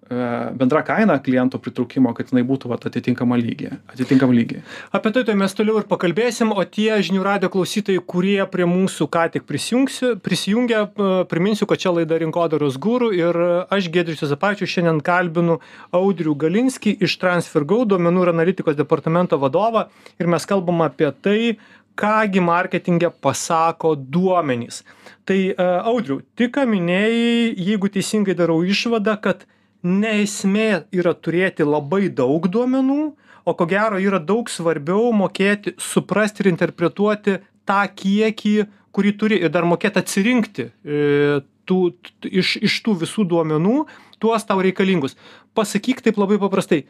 bendra 0.09 0.83
kaina 0.85 1.17
kliento 1.23 1.59
pritraukimo, 1.59 2.13
kad 2.17 2.29
jinai 2.29 2.45
būtų 2.47 2.69
vat, 2.69 2.85
atitinkama 2.89 3.39
lygiai. 3.41 3.79
Atitinkam 3.93 4.35
lygiai. 4.37 4.61
Apie 4.93 5.13
tai 5.15 5.25
tai 5.25 5.37
mes 5.41 5.55
toliau 5.57 5.79
ir 5.81 5.87
pakalbėsim, 5.89 6.53
o 6.53 6.65
tie 6.69 6.99
žinių 7.05 7.23
radio 7.25 7.49
klausytojai, 7.53 8.03
kurie 8.05 8.41
prie 8.53 8.67
mūsų 8.69 9.09
ką 9.09 9.25
tik 9.37 9.47
prisijungia, 9.49 10.83
e, 10.85 11.13
priminsiu, 11.31 11.69
kad 11.71 11.81
čia 11.81 11.95
laida 11.97 12.19
Rinkodaros 12.21 12.77
gūrų 12.77 13.13
ir 13.17 13.41
aš 13.73 13.89
Gedrius 13.95 14.27
Zapačius 14.29 14.73
šiandien 14.75 15.01
kalbinu 15.05 15.61
Audrių 15.95 16.37
Galinskį 16.37 16.99
iš 17.05 17.17
TransferGo 17.23 17.85
duomenų 17.89 18.27
ir 18.27 18.35
analitikos 18.35 18.77
departamento 18.77 19.41
vadovą 19.41 19.89
ir 20.21 20.29
mes 20.29 20.45
kalbam 20.49 20.85
apie 20.85 21.11
tai, 21.25 21.57
kągi 21.97 22.41
marketinge 22.43 23.11
pasako 23.23 23.95
duomenys. 23.95 24.83
Tai 25.25 25.39
uh, 25.55 25.87
Audriu, 25.89 26.21
tik 26.37 26.59
minėjai, 26.69 27.55
jeigu 27.55 27.89
teisingai 27.89 28.35
darau 28.37 28.61
išvadą, 28.67 29.17
kad 29.23 29.47
ne 29.85 30.15
esmė 30.23 30.87
yra 30.97 31.13
turėti 31.15 31.67
labai 31.69 32.09
daug 32.09 32.49
duomenų, 32.49 33.03
o 33.45 33.53
ko 33.53 33.67
gero 33.69 34.01
yra 34.01 34.19
daug 34.19 34.49
svarbiau 34.49 35.13
mokėti 35.13 35.75
suprasti 35.79 36.45
ir 36.45 36.51
interpretuoti 36.55 37.39
tą 37.69 37.83
kiekį, 37.93 38.55
kurį 38.95 39.13
turi 39.21 39.41
ir 39.43 39.53
dar 39.53 39.67
mokėti 39.69 40.01
atsirinkti 40.01 40.69
e, 40.71 41.41
tų, 41.69 41.79
iš, 42.25 42.57
iš 42.65 42.81
tų 42.87 42.97
visų 43.05 43.27
duomenų 43.29 43.85
tuos 44.23 44.47
tau 44.49 44.63
reikalingus. 44.65 45.19
Pasakyk 45.55 46.01
taip 46.05 46.19
labai 46.21 46.39
paprastai, 46.41 46.85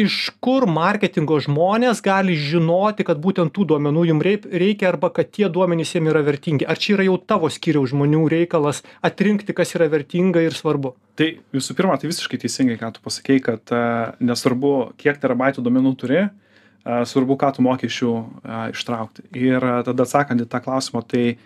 iš 0.00 0.32
kur 0.42 0.66
marketingo 0.70 1.36
žmonės 1.42 2.00
gali 2.04 2.34
žinoti 2.38 3.06
kad 3.06 3.20
būtent 3.22 3.54
tų 3.54 3.66
duomenų 3.70 4.04
jum 4.08 4.22
reik 4.24 4.46
reikia 4.50 4.88
arba 4.90 5.10
kad 5.14 5.30
tie 5.30 5.48
duomenys 5.52 5.94
jiem 5.94 6.10
yra 6.10 6.24
vertingi? 6.26 6.66
Ar 6.66 6.78
čia 6.80 6.96
yra 6.96 7.06
jau 7.06 7.16
tavo 7.22 7.50
skyriaus 7.52 7.92
žmonių 7.92 8.24
reikalas 8.32 8.82
atrinkti 9.06 9.54
kas 9.54 9.74
yra 9.78 9.88
vertinga 9.92 10.42
ir 10.42 10.56
svarbu? 10.56 10.94
Tai 11.18 11.30
visų 11.54 11.78
pirma 11.78 11.98
tai 12.00 12.10
visiškai 12.10 12.40
teisingai 12.42 12.78
ką 12.80 12.90
tu 12.96 13.04
pasakei 13.04 13.42
kad 13.44 13.70
e, 13.70 13.82
nesvarbu 14.18 14.74
kiek 14.98 15.20
terabaitų 15.22 15.62
duomenų 15.62 15.94
turi 16.00 16.20
e, 16.24 16.28
svarbu 16.84 17.38
ką 17.38 17.54
tu 17.54 17.62
jų 17.62 18.14
a, 18.42 18.70
ištraukti. 18.74 19.28
Ir 19.38 19.62
tada 19.86 20.02
atsakant 20.02 20.42
į 20.42 20.50
tą 20.50 20.62
klausimą 20.64 21.06
tai 21.06 21.36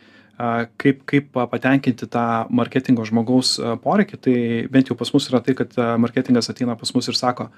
kaip 0.79 1.01
kaip 1.03 1.33
patenkinti 1.35 2.07
tą 2.07 2.47
marketingo 2.55 3.03
žmogaus 3.03 3.57
poreikį 3.83 4.19
tai 4.23 4.37
bent 4.71 4.87
jau 4.87 4.95
pas 4.95 5.11
mus 5.11 5.27
yra 5.33 5.41
tai 5.43 5.57
kad 5.59 5.75
marketingas 5.99 6.47
ateina 6.53 6.77
pas 6.79 6.95
mus 6.95 7.11
ir 7.11 7.19
sako 7.19 7.49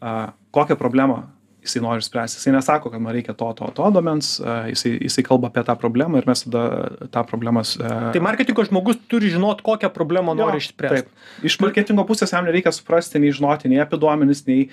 a, 0.00 0.32
kokią 0.56 0.76
problemą 0.80 1.22
jisai 1.66 1.82
nori 1.82 2.02
spręsti. 2.02 2.38
Jisai 2.38 2.52
nesako, 2.54 2.90
kad 2.90 3.02
man 3.02 3.14
reikia 3.14 3.34
to, 3.34 3.48
to, 3.58 3.70
to 3.74 3.90
domens, 3.94 4.36
jisai, 4.70 4.96
jisai 5.02 5.24
kalba 5.26 5.50
apie 5.50 5.64
tą 5.66 5.76
problemą 5.80 6.20
ir 6.20 6.28
mes 6.28 6.44
tada 6.46 6.64
tą 7.12 7.24
problemą. 7.28 7.64
Tai 8.14 8.22
marketingo 8.24 8.64
žmogus 8.68 9.00
turi 9.10 9.32
žinoti, 9.34 9.66
kokią 9.66 9.90
problemą 9.94 10.36
jo, 10.36 10.44
nori 10.44 10.62
išspręsti. 10.62 11.08
Taip. 11.08 11.48
Iš 11.50 11.58
marketingo 11.64 12.06
pusės 12.08 12.34
jam 12.34 12.46
nereikia 12.46 12.72
suprasti, 12.74 13.22
nei 13.22 13.34
žinoti, 13.34 13.70
nei 13.72 13.82
apie 13.82 13.98
duomenis, 14.02 14.44
nei 14.48 14.68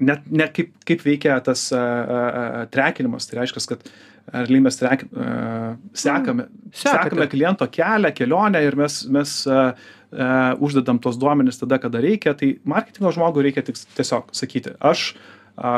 net, 0.00 0.24
net 0.30 0.54
kaip, 0.56 0.72
kaip 0.88 1.04
veikia 1.04 1.40
tas 1.44 1.68
uh, 1.74 1.80
uh, 1.80 2.62
trekinimas. 2.72 3.28
Tai 3.28 3.40
reiškia, 3.42 3.66
kad 3.74 3.88
realiai 4.30 4.66
mes 4.68 4.78
trek, 4.78 5.06
uh, 5.10 5.72
sekame, 5.96 6.46
mm, 6.46 6.76
sekame 6.84 7.30
kliento 7.32 7.66
kelią, 7.70 8.14
kelionę 8.16 8.62
ir 8.64 8.78
mes, 8.78 9.02
mes 9.10 9.40
uh, 9.50 9.72
uh, 9.72 9.98
uždedam 10.10 10.98
tos 11.02 11.18
duomenis 11.20 11.60
tada, 11.60 11.78
kada 11.82 12.00
reikia, 12.02 12.34
tai 12.34 12.56
marketingo 12.64 13.12
žmogui 13.14 13.44
reikia 13.46 13.62
tik 13.66 13.78
tiesiog 13.96 14.32
sakyti, 14.34 14.74
aš, 14.80 15.12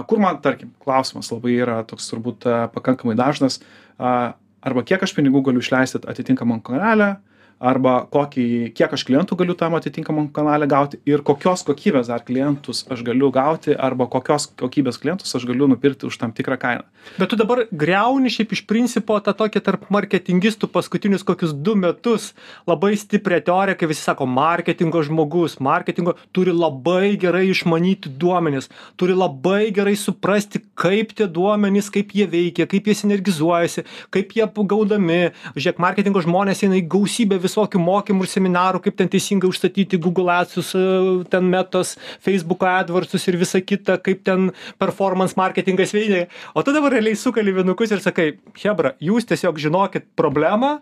kur 0.09 0.23
man, 0.23 0.41
tarkim, 0.45 0.73
klausimas 0.83 1.29
labai 1.33 1.59
yra 1.59 1.83
toks 1.89 2.09
turbūt 2.13 2.47
pakankamai 2.73 3.17
dažnas, 3.19 3.61
arba 3.99 4.85
kiek 4.89 5.05
aš 5.05 5.13
pinigų 5.17 5.45
galiu 5.49 5.61
išleisti 5.65 6.01
atitinkamam 6.09 6.63
kanalę, 6.65 7.17
arba 7.63 7.95
kokį 8.13 8.73
kiek 8.77 8.93
aš 8.97 9.05
klientų 9.07 9.39
galiu 9.39 9.55
tam 9.59 9.77
atitinkamam 9.79 10.27
kanale 10.35 10.67
gauti 10.71 10.99
ir 11.09 11.23
kokios 11.27 11.63
kokybės 11.67 12.11
dar 12.11 12.25
klientus 12.27 12.83
aš 12.91 13.05
galiu 13.07 13.31
gauti 13.35 13.77
arba 13.79 14.09
kokios 14.11 14.49
kokybės 14.59 14.99
klientus 15.03 15.31
aš 15.39 15.47
galiu 15.49 15.69
nupirkti 15.71 16.09
už 16.09 16.19
tam 16.19 16.35
tikrą 16.35 16.59
kainą. 16.59 16.85
Bet 17.19 17.31
tu 17.31 17.39
dabar 17.39 17.65
greuni 17.71 18.33
šiaip 18.33 18.55
iš 18.57 18.65
principo 18.67 19.19
tą 19.23 19.35
tokį 19.39 19.63
tarp 19.65 19.87
marketingistų 19.95 20.69
paskutinius 20.75 21.25
kokius 21.27 21.55
du 21.55 21.77
metus 21.79 22.33
labai 22.67 22.93
stiprią 22.99 23.41
teoriją, 23.47 23.79
kai 23.79 23.91
visi 23.91 24.03
sako, 24.03 24.27
marketingo 24.27 25.03
žmogus, 25.07 25.59
marketingo 25.63 26.17
turi 26.35 26.55
labai 26.55 27.15
gerai 27.21 27.45
išmanyti 27.53 28.11
duomenis, 28.19 28.71
turi 28.99 29.15
labai 29.19 29.71
gerai 29.75 29.95
suprasti, 29.99 30.63
kaip 30.79 31.15
tie 31.19 31.29
duomenys, 31.31 31.91
kaip 31.95 32.15
jie 32.17 32.27
veikia, 32.31 32.67
kaip 32.71 32.91
jie 32.91 32.99
sinergizuojasi, 33.03 33.87
kaip 34.15 34.35
jie 34.37 34.49
gaudami. 34.73 35.21
Žiūrėk, 35.57 35.81
marketingo 35.83 36.23
žmonės 36.25 36.63
eina 36.65 36.79
į 36.79 36.87
gausybę 36.91 37.39
visų 37.43 37.52
visokių 37.53 37.81
mokymų 37.83 38.25
ir 38.25 38.33
seminarų, 38.33 38.81
kaip 38.87 38.97
ten 38.99 39.11
teisingai 39.13 39.51
užstatyti 39.51 40.01
Google 40.01 40.33
Adsus, 40.33 40.73
e, 40.75 40.83
ten 41.31 41.49
metos, 41.53 41.97
Facebook 42.25 42.65
AdWordsus 42.65 43.29
ir 43.29 43.39
visa 43.41 43.61
kita, 43.61 43.99
kaip 44.01 44.25
ten 44.25 44.51
performance 44.81 45.37
marketingas 45.37 45.93
veikia. 45.93 46.27
O 46.55 46.65
tu 46.65 46.73
dabar 46.73 46.97
realiai 46.97 47.19
sukali 47.19 47.53
vienukus 47.53 47.93
ir 47.93 48.01
sakai, 48.01 48.33
Hebra, 48.63 48.97
jūs 49.01 49.29
tiesiog 49.29 49.61
žinokit 49.61 50.09
problemą, 50.17 50.81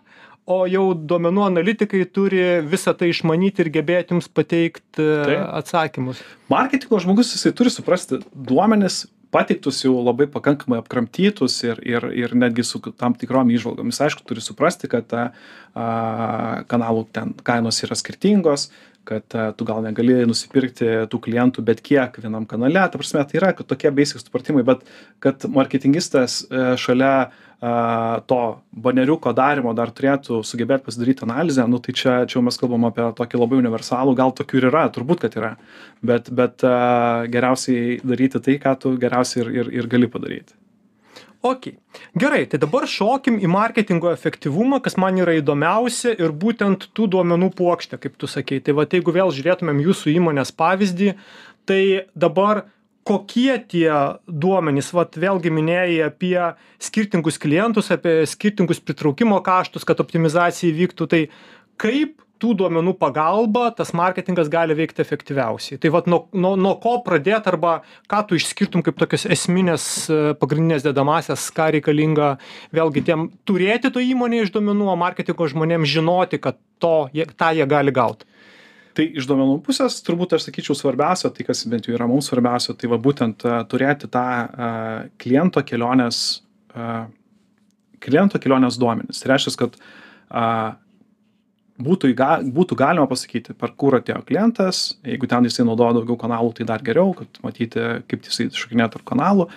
o 0.49 0.63
jau 0.65 0.91
duomenų 0.95 1.45
analitikai 1.45 2.01
turi 2.09 2.41
visą 2.65 2.95
tai 2.97 3.11
išmanyti 3.11 3.61
ir 3.61 3.69
gebėti 3.73 4.15
jums 4.15 4.29
pateikti 4.31 5.03
e, 5.03 5.39
atsakymus. 5.61 6.21
Marketingo 6.51 6.99
žmogus 7.03 7.35
jisai 7.35 7.53
turi 7.55 7.73
suprasti 7.73 8.23
duomenis 8.33 9.05
pateiktus 9.31 9.81
jau 9.85 9.95
labai 10.03 10.27
pakankamai 10.31 10.81
apkramtytus 10.81 11.57
ir 11.63 11.81
ir 11.87 12.07
ir 12.11 12.35
netgi 12.35 12.65
su 12.67 12.81
tam 12.91 13.15
tikrom 13.17 13.51
įžvalgomis 13.55 14.01
aišku 14.05 14.27
turi 14.27 14.43
suprasti 14.43 14.91
kad 14.91 15.13
a 15.15 15.25
kanalų 16.67 17.05
ten 17.15 17.33
kainos 17.47 17.79
yra 17.85 17.95
skirtingos 17.95 18.69
kad 19.03 19.25
tu 19.57 19.65
gal 19.65 19.81
negali 19.83 20.19
nusipirkti 20.29 21.07
tų 21.09 21.19
klientų 21.25 21.63
bet 21.65 21.81
kiek 21.81 22.19
vienam 22.21 22.45
kanale. 22.45 22.83
Ta 22.85 22.99
prasme 22.99 23.23
tai 23.25 23.39
yra 23.39 23.53
tokie 23.57 23.89
basic 23.91 24.21
supratimai 24.21 24.63
bet 24.67 24.83
kad 25.23 25.47
marketingistas 25.49 26.43
e, 26.45 26.75
šalia 26.77 27.31
a, 27.61 28.21
to 28.27 28.39
baneriuko 28.73 29.33
darymo 29.37 29.75
dar 29.77 29.93
turėtų 29.93 30.41
sugebėt 30.47 30.85
pasidaryt 30.87 31.21
analizę, 31.27 31.67
nu 31.69 31.79
tai 31.83 31.93
čia, 31.93 32.15
čia 32.25 32.39
jau 32.39 32.45
mes 32.45 32.57
kalbam 32.57 32.89
apie 32.89 33.05
tokį 33.17 33.43
labai 33.43 33.61
universalų, 33.61 34.15
gal 34.17 34.33
tokių 34.37 34.61
ir 34.61 34.69
yra, 34.71 34.87
turbūt, 34.93 35.21
kad 35.25 35.37
yra, 35.37 35.51
bet, 36.01 36.33
bet 36.33 36.65
a, 36.67 37.27
geriausiai 37.31 38.01
daryti 38.01 38.41
tai, 38.41 38.57
ką 38.63 38.75
tu 38.81 38.95
geriausiai 39.01 39.45
ir, 39.45 39.53
ir, 39.61 39.71
ir 39.81 39.91
gali 39.91 40.09
padaryti. 40.11 40.57
Ok, 41.41 41.71
gerai, 42.13 42.43
tai 42.45 42.59
dabar 42.61 42.83
šokim 42.85 43.39
į 43.41 43.47
marketingo 43.49 44.11
efektyvumą, 44.13 44.77
kas 44.85 44.93
man 45.01 45.15
yra 45.17 45.33
įdomiausia 45.39 46.13
ir 46.13 46.35
būtent 46.37 46.91
tų 46.93 47.07
duomenų 47.15 47.49
puokštė, 47.57 47.97
kaip 48.03 48.19
tu 48.21 48.29
sakei. 48.29 48.61
Tai 48.61 48.75
va, 48.77 48.85
jeigu 48.85 49.13
vėl 49.15 49.33
žiūrėtumėm 49.33 49.79
jūsų 49.81 50.13
įmonės 50.19 50.53
pavyzdį, 50.53 51.15
tai 51.65 51.81
dabar 52.13 52.67
kokie 53.07 53.57
tie 53.71 53.91
duomenys? 54.27 54.91
Vat 54.95 55.17
vėlgi 55.19 55.51
minėjai 55.53 56.01
apie 56.09 56.35
skirtingus 56.81 57.39
klientus 57.41 57.91
apie 57.93 58.21
skirtingus 58.29 58.81
pritraukimo 58.83 59.39
kaštus 59.45 59.87
kad 59.87 60.01
optimizacija 60.03 60.71
įvyktų. 60.71 61.07
Tai 61.11 61.21
kaip 61.81 62.17
tų 62.41 62.55
duomenų 62.57 62.95
pagalba 62.97 63.67
tas 63.77 63.91
marketingas 63.97 64.49
gali 64.51 64.75
veikti 64.77 65.03
efektyviausiai? 65.03 65.77
Tai 65.81 65.91
vat 65.93 66.09
nuo 66.09 66.23
nuo 66.33 66.55
nuo 66.57 66.73
ko 66.81 66.97
pradėt 67.05 67.49
arba 67.51 67.81
ką 68.11 68.23
tu 68.27 68.39
išskirtum 68.39 68.85
kaip 68.85 68.97
tokias 69.01 69.27
esmines 69.29 69.85
pagrindines 70.41 70.85
dedamąsias 70.85 71.47
ką 71.53 71.69
reikalinga 71.77 72.33
vėlgi 72.73 73.05
tiem 73.11 73.29
turėti 73.45 73.93
toj 73.93 74.09
įmonėj 74.15 74.47
iš 74.47 74.53
duomenų 74.57 74.89
o 74.89 74.97
marketingo 74.99 75.49
žmonėm 75.53 75.85
žinoti 75.85 76.41
kad 76.41 76.57
to 76.81 77.11
jie 77.13 77.29
tą 77.37 77.53
jie 77.57 77.69
gali 77.69 77.93
gaut 77.93 78.25
tai 78.97 79.07
iš 79.17 79.27
duomenų 79.29 79.59
pusės 79.65 79.99
turbūt 80.05 80.35
aš 80.37 80.49
sakyčiau 80.49 80.75
svarbiausia 80.77 81.31
tai 81.33 81.45
kas 81.47 81.63
bent 81.71 81.87
jau 81.87 81.95
yra 81.95 82.09
mums 82.09 82.29
svarbiausia 82.31 82.75
tai 82.77 82.91
va 82.91 82.99
būtent 83.01 83.45
a, 83.47 83.63
turėti 83.69 84.11
tą 84.11 84.27
a, 84.27 84.69
kliento 85.21 85.63
kelionės 85.67 86.41
a, 86.75 87.07
kliento 88.01 88.41
kelionės 88.41 88.79
duomenis 88.81 89.23
tai 89.23 89.33
reiškias 89.33 89.59
kad 89.59 89.77
a, 90.29 90.45
būtų, 91.81 92.11
įga, 92.13 92.31
būtų 92.53 92.77
galima 92.79 93.07
pasakyti, 93.09 93.55
per 93.57 93.73
kur 93.79 93.97
atėjo 93.99 94.21
klientas, 94.27 94.81
jeigu 95.07 95.29
ten 95.29 95.47
jisai 95.47 95.65
naudoja 95.67 95.97
daugiau 95.97 96.17
kanalų, 96.19 96.53
tai 96.57 96.67
dar 96.69 96.83
geriau, 96.85 97.13
kad 97.17 97.41
matyti, 97.45 97.81
kaip 98.11 98.27
jisai 98.27 98.49
šokinėja 98.55 98.91
tarp 98.95 99.07
kanalų. 99.11 99.47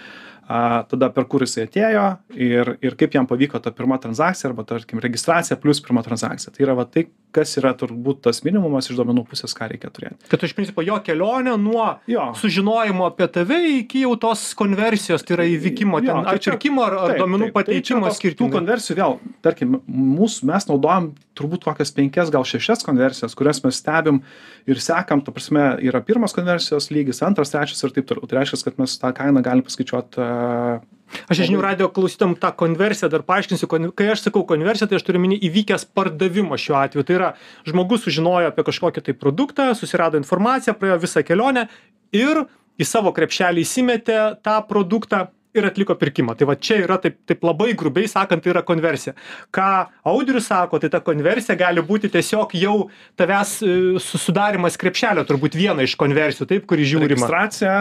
A, 0.44 0.84
tada 0.90 1.08
per 1.12 1.24
kur 1.30 1.44
jisai 1.44 1.64
atėjo 1.64 2.06
ir, 2.36 2.74
ir 2.84 2.96
kaip 3.00 3.14
jam 3.16 3.28
pavyko 3.28 3.60
ta 3.64 3.72
pirma 3.72 3.96
transakcija 4.00 4.50
arba, 4.50 4.66
tarkim, 4.68 5.00
registracija 5.00 5.56
plus 5.60 5.80
pirma 5.84 6.04
transakcija. 6.04 6.52
Tai 6.52 6.66
yra 6.66 6.76
va 6.76 6.84
tai, 6.84 7.06
kas 7.34 7.56
yra 7.60 7.72
turbūt 7.76 8.20
tas 8.28 8.40
minimumas 8.46 8.86
iš 8.90 8.96
duomenų 9.00 9.24
pusės, 9.28 9.52
ką 9.58 9.66
reikia 9.72 9.90
turėti. 9.94 10.28
kad 10.30 10.42
iš 10.46 10.54
principo 10.54 10.84
jo 10.86 10.96
kelionė 11.04 11.56
nuo 11.60 11.88
Jo. 12.10 12.30
sužinojimo 12.38 13.08
apie 13.10 13.26
tave 13.34 13.58
iki 13.80 14.04
jau 14.06 14.14
tos 14.22 14.46
konversijos 14.54 15.24
tai 15.26 15.34
yra 15.36 15.46
įvykimo 15.50 15.98
Jo, 16.00 16.06
ten 16.06 16.24
tai 16.24 16.34
ar 16.36 16.38
pirkimo 16.46 16.84
ar, 16.86 16.94
ar 16.94 17.12
Taip, 17.14 17.20
duomenų. 17.24 17.50
Tai 17.50 17.56
pateikimo 17.58 18.06
tos- 18.06 18.14
Tų 18.14 18.20
skirtingų 18.22 18.52
konversijų 18.54 18.96
vėl, 19.02 19.18
tarkim, 19.42 19.80
mūsų, 19.90 20.44
mes 20.52 20.66
naudojam 20.70 21.10
turbūt 21.34 21.64
kokias 21.66 21.90
penkias, 21.90 22.30
gal 22.30 22.44
šešias 22.46 22.84
konversijas, 22.86 23.34
kurias 23.34 23.58
mes 23.64 23.74
stebim 23.82 24.22
ir 24.70 24.76
sekam, 24.78 25.20
ta 25.24 25.32
prasme, 25.34 25.64
yra 25.82 26.00
pirmas 26.00 26.32
konversijos 26.32 26.90
lygis, 26.94 27.20
antras, 27.26 27.50
trečias 27.50 27.82
ir 27.82 27.90
taip 27.90 28.06
toliau. 28.06 28.28
Tai 28.30 28.38
reiškia, 28.38 28.62
kad 28.64 28.78
mes 28.78 28.94
tą 29.02 29.10
kainą 29.12 29.42
galim 29.42 29.62
paskaičiuoti. 29.66 30.18
Uh, 30.22 30.80
aš 31.28 31.42
žinių 31.44 31.62
radio 31.64 31.88
klausytam 31.92 32.34
tą 32.40 32.50
konversiją 32.56 33.10
dar 33.12 33.24
paaiškinsiu 33.26 33.68
kai 33.96 34.10
aš 34.14 34.26
sakau 34.26 34.44
konversija 34.48 34.88
tai 34.90 34.98
aš 35.00 35.06
turiu 35.06 35.22
omeny 35.22 35.38
įvykęs 35.48 35.88
pardavimas 35.96 36.62
šiuo 36.64 36.80
atveju. 36.80 37.06
Tai 37.06 37.18
yra 37.18 37.30
žmogus 37.68 38.04
sužinojo 38.06 38.50
apie 38.50 38.66
kažkokį 38.66 39.04
tai 39.06 39.16
produktą 39.18 39.70
susirado 39.78 40.20
informaciją 40.20 40.76
praėjo 40.78 41.00
visą 41.06 41.24
kelionę 41.26 41.68
ir 42.14 42.44
į 42.80 42.88
savo 42.88 43.14
krepšelį 43.14 43.64
įsimetė 43.64 44.20
tą 44.44 44.58
produktą 44.68 45.28
ir 45.54 45.66
atliko 45.68 45.94
pirkimą. 45.98 46.34
Tai 46.38 46.48
va 46.50 46.56
čia 46.58 46.80
yra 46.82 46.98
taip 47.02 47.20
taip 47.28 47.44
labai 47.46 47.72
grubiai 47.78 48.10
sakant 48.10 48.42
tai 48.44 48.52
yra 48.52 48.64
konversija. 48.66 49.14
Ką 49.54 49.68
audrius 50.10 50.48
sako 50.50 50.80
tai 50.82 50.90
ta 50.92 51.00
konversija 51.04 51.56
gali 51.58 51.84
būti 51.84 52.10
tiesiog 52.12 52.56
jau 52.58 52.74
tavęs 53.18 53.54
e, 53.62 53.76
su 54.02 54.20
sudarymas 54.20 54.78
krepšelio 54.80 55.24
turbūt 55.28 55.58
viena 55.58 55.86
iš 55.86 55.94
konversijų 56.00 56.50
taip 56.50 56.66
kuri 56.70 56.86
žiūrima. 56.90 57.14
Registracija, 57.14 57.76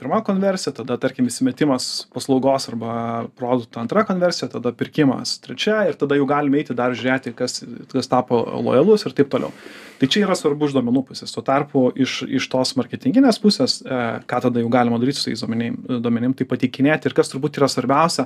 pirma 0.00 0.22
konversija, 0.24 0.72
tada, 0.74 0.96
tarkim, 1.00 1.28
įsimetimas 1.28 2.06
paslaugos 2.14 2.66
arba 2.72 2.94
produkto 3.36 3.82
antra 3.82 4.06
konversija, 4.08 4.48
tada 4.52 4.72
pirkimas 4.76 5.36
trečia 5.44 5.82
ir 5.90 5.98
tada 6.00 6.16
jau 6.16 6.26
galime 6.30 6.62
eiti 6.62 6.76
dar 6.76 6.96
žiūrėti, 6.96 7.34
kas, 7.36 7.60
kas 7.92 8.10
tapo 8.10 8.40
lojalus 8.64 9.04
ir 9.04 9.14
taip 9.16 9.30
toliau. 9.32 9.52
Tai 10.00 10.08
čia 10.08 10.24
yra 10.24 10.34
svarbu 10.38 10.70
iš 10.70 10.74
duomenų 10.78 11.04
pusės. 11.10 11.32
Tuo 11.34 11.44
tarpu 11.44 11.84
iš, 12.00 12.22
iš 12.24 12.48
tos 12.48 12.72
marketinginės 12.80 13.36
pusės, 13.42 13.78
e, 13.84 14.02
ką 14.24 14.42
tada 14.46 14.62
jau 14.62 14.72
galima 14.72 14.96
daryti 15.02 15.20
su 15.20 15.28
tais 15.28 15.44
duomenim, 15.44 15.76
duomenim, 16.00 16.34
tai 16.36 16.48
pateikinėti 16.48 17.10
ir 17.10 17.16
kas 17.18 17.28
turbūt 17.32 17.60
yra 17.60 17.68
svarbiausia, 17.68 18.24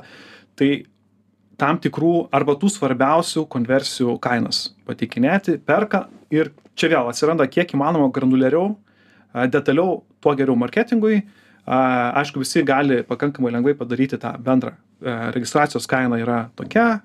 tai 0.54 0.71
tam 1.59 1.78
tikrų 1.83 2.28
arba 2.35 2.54
tų 2.59 2.71
svarbiausių 2.76 3.47
konversijų 3.50 4.16
kainas 4.23 4.69
pateikinėti, 4.87 5.59
perka 5.66 6.07
ir 6.35 6.52
čia 6.78 6.90
vėl 6.95 7.11
atsiranda 7.11 7.47
kiek 7.50 7.75
įmanoma 7.75 8.11
granuliariau, 8.14 8.76
a, 9.35 9.49
detaliau, 9.50 10.04
tuo 10.23 10.35
geriau 10.38 10.57
marketingui. 10.59 11.25
Aišku, 11.64 12.42
visi 12.42 12.61
gali 12.66 13.00
pakankamai 13.09 13.52
lengvai 13.54 13.73
padaryti 13.78 14.18
tą 14.21 14.35
bendrą. 14.44 14.75
E, 15.00 15.14
Registracijos 15.33 15.87
kaina 15.88 16.18
yra 16.21 16.38
tokia, 16.59 17.00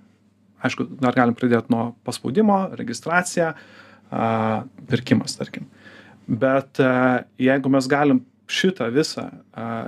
aišku, 0.59 0.87
dar 0.99 1.15
galim 1.15 1.37
pradėti 1.37 1.71
nuo 1.71 1.93
paspaudimo, 2.03 2.65
registracija, 2.75 3.53
pirkimas, 4.89 5.37
tarkim. 5.39 5.69
Bet 6.27 6.81
a, 6.83 7.21
jeigu 7.39 7.71
mes 7.71 7.87
galim 7.87 8.23
šitą 8.49 8.89
visą 8.91 9.27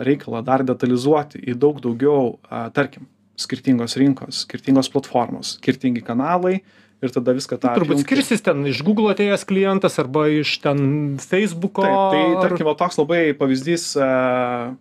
reikalą 0.06 0.44
dar 0.46 0.64
detalizuoti 0.64 1.42
į 1.50 1.58
daug 1.60 1.82
daugiau, 1.82 2.36
tarkim, 2.78 3.08
skirtingos 3.42 3.98
rinkos, 3.98 4.44
skirtingos 4.46 4.90
platformos, 4.94 5.56
skirtingi 5.58 6.04
kanalai 6.06 6.60
ir 7.02 7.14
tada 7.14 7.34
viską 7.36 7.58
tą. 7.58 7.74
turbūt 7.76 7.98
apjungti. 7.98 8.06
skirsis 8.08 8.44
ten 8.46 8.64
iš 8.70 8.84
google 8.86 9.12
atėjęs 9.14 9.46
klientas 9.50 9.98
arba 10.02 10.28
iš 10.30 10.54
ten 10.64 11.18
feisbuko 11.22 11.86
Taip, 11.86 12.00
tai 12.14 12.22
ar- 12.30 12.42
tarkim, 12.46 12.72
toks 12.78 13.00
labai 13.02 13.22
pavyzdys, 13.38 13.86
a, 13.98 14.74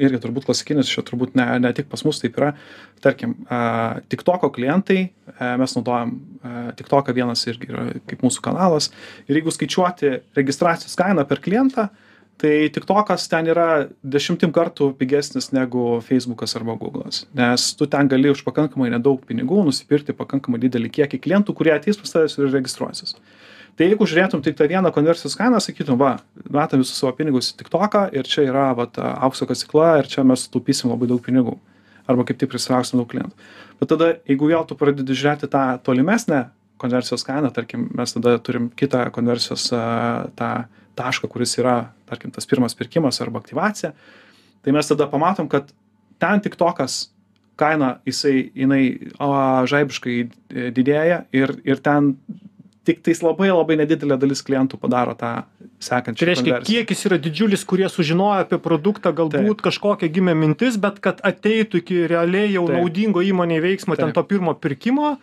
irgi 0.00 0.20
turbūt 0.22 0.46
klasikinis, 0.48 0.90
čia 0.90 1.04
turbūt 1.06 1.34
ne, 1.38 1.46
ne 1.62 1.72
tik 1.76 1.88
pas 1.90 2.02
mus 2.06 2.20
taip 2.22 2.38
yra, 2.40 2.52
tarkim, 3.02 3.36
a, 3.50 4.00
TikToko 4.10 4.50
klientai, 4.54 5.10
a, 5.38 5.54
mes 5.60 5.74
naudojam 5.78 6.16
TikToką 6.78 7.14
vienas 7.14 7.46
irgi 7.50 7.70
yra 7.70 7.88
kaip 8.08 8.22
mūsų 8.24 8.42
kanalas 8.44 8.90
ir 9.28 9.38
jeigu 9.38 9.52
skaičiuoti 9.54 10.14
registracijos 10.38 10.96
kainą 10.98 11.26
per 11.28 11.42
klientą, 11.44 11.90
tai 12.40 12.70
TikTokas 12.72 13.26
ten 13.28 13.50
yra 13.52 13.66
dešimtim 14.00 14.52
kartų 14.56 14.90
pigesnis 14.98 15.50
negu 15.52 16.00
Facebookas 16.04 16.56
arba 16.56 16.76
Google'as, 16.80 17.26
nes 17.36 17.66
tu 17.76 17.88
ten 17.90 18.08
gali 18.08 18.32
už 18.32 18.42
pakankamai 18.46 18.88
nedaug 18.94 19.20
pinigų 19.28 19.62
nusipirkti 19.66 20.16
pakankamai 20.16 20.62
didelį 20.62 20.92
kiekį 20.96 21.20
klientų, 21.26 21.54
kurie 21.58 21.74
ateis 21.74 22.00
pas 22.00 22.16
tavęs 22.16 22.38
ir 22.40 22.52
registruosis. 22.54 23.16
Tai 23.76 23.86
jeigu 23.86 24.04
žiūrėtum 24.08 24.42
tik 24.44 24.56
tą 24.58 24.66
vieną 24.68 24.90
konversijos 24.92 25.36
kainą, 25.38 25.60
sakytum, 25.62 25.96
va, 26.00 26.18
metam 26.52 26.82
visus 26.82 26.98
savo 27.00 27.12
pinigus 27.16 27.52
į 27.52 27.60
TikToką 27.62 28.06
ir 28.16 28.28
čia 28.28 28.44
yra 28.48 28.70
va, 28.76 28.88
ta 28.90 29.14
aukso 29.24 29.46
kasykla 29.48 30.00
ir 30.00 30.10
čia 30.10 30.24
mes 30.26 30.48
taupysim 30.52 30.90
labai 30.92 31.08
daug 31.08 31.22
pinigų. 31.24 31.54
Arba 32.10 32.26
kaip 32.26 32.40
tik 32.40 32.50
prisitrauksim 32.50 32.98
daug 32.98 33.08
klientų. 33.08 33.48
Bet 33.80 33.92
tada, 33.92 34.10
jeigu 34.28 34.50
vėl 34.50 34.66
tu 34.68 34.76
pradedi 34.76 35.14
žiūrėti 35.16 35.48
tą 35.52 35.64
tolimesnę 35.86 36.48
konversijos 36.80 37.24
kainą, 37.24 37.52
tarkim, 37.54 37.86
mes 37.96 38.12
tada 38.16 38.34
turim 38.42 38.68
kitą 38.76 39.06
konversijos 39.14 39.68
tą 40.36 40.50
tašką, 41.00 41.30
kuris 41.32 41.56
yra, 41.60 41.78
tarkim, 42.10 42.32
tas 42.34 42.48
pirmas 42.48 42.76
pirkimas 42.76 43.20
arba 43.24 43.40
aktyvacija, 43.42 43.94
tai 44.60 44.76
mes 44.76 44.92
tada 44.92 45.08
pamatom, 45.10 45.48
kad 45.50 45.72
ten 46.20 46.44
TikTokas 46.44 47.06
kaina, 47.60 47.96
jisai, 48.08 48.50
jinai 48.56 48.84
o, 49.20 49.32
žaibiškai 49.68 50.16
didėja 50.76 51.24
ir, 51.36 51.56
ir 51.68 51.82
ten 51.84 52.14
tik 52.88 53.02
tais 53.04 53.20
labai 53.22 53.50
labai 53.52 53.76
nedidelė 53.82 54.16
dalis 54.20 54.40
klientų 54.44 54.78
padaro 54.80 55.14
tą 55.18 55.32
sekančią. 55.84 56.20
Tai 56.22 56.28
reiškia, 56.30 56.46
konversiją. 56.48 56.80
kiekis 56.80 57.04
yra 57.08 57.18
didžiulis, 57.20 57.64
kurie 57.68 57.88
sužinojo 57.92 58.46
apie 58.46 58.58
produktą, 58.62 59.12
galbūt 59.16 59.62
kažkokia 59.66 60.08
gimė 60.12 60.34
mintis, 60.38 60.78
bet 60.80 60.98
kad 61.04 61.20
ateitų 61.26 61.82
iki 61.82 62.00
realiai 62.10 62.54
jau 62.54 62.64
Taip. 62.68 62.80
naudingo 62.80 63.24
įmonėje 63.24 63.64
veiksmo, 63.66 63.98
ten 64.00 64.10
Taip. 64.10 64.16
to 64.18 64.26
pirmo 64.32 64.56
pirkimo, 64.56 65.14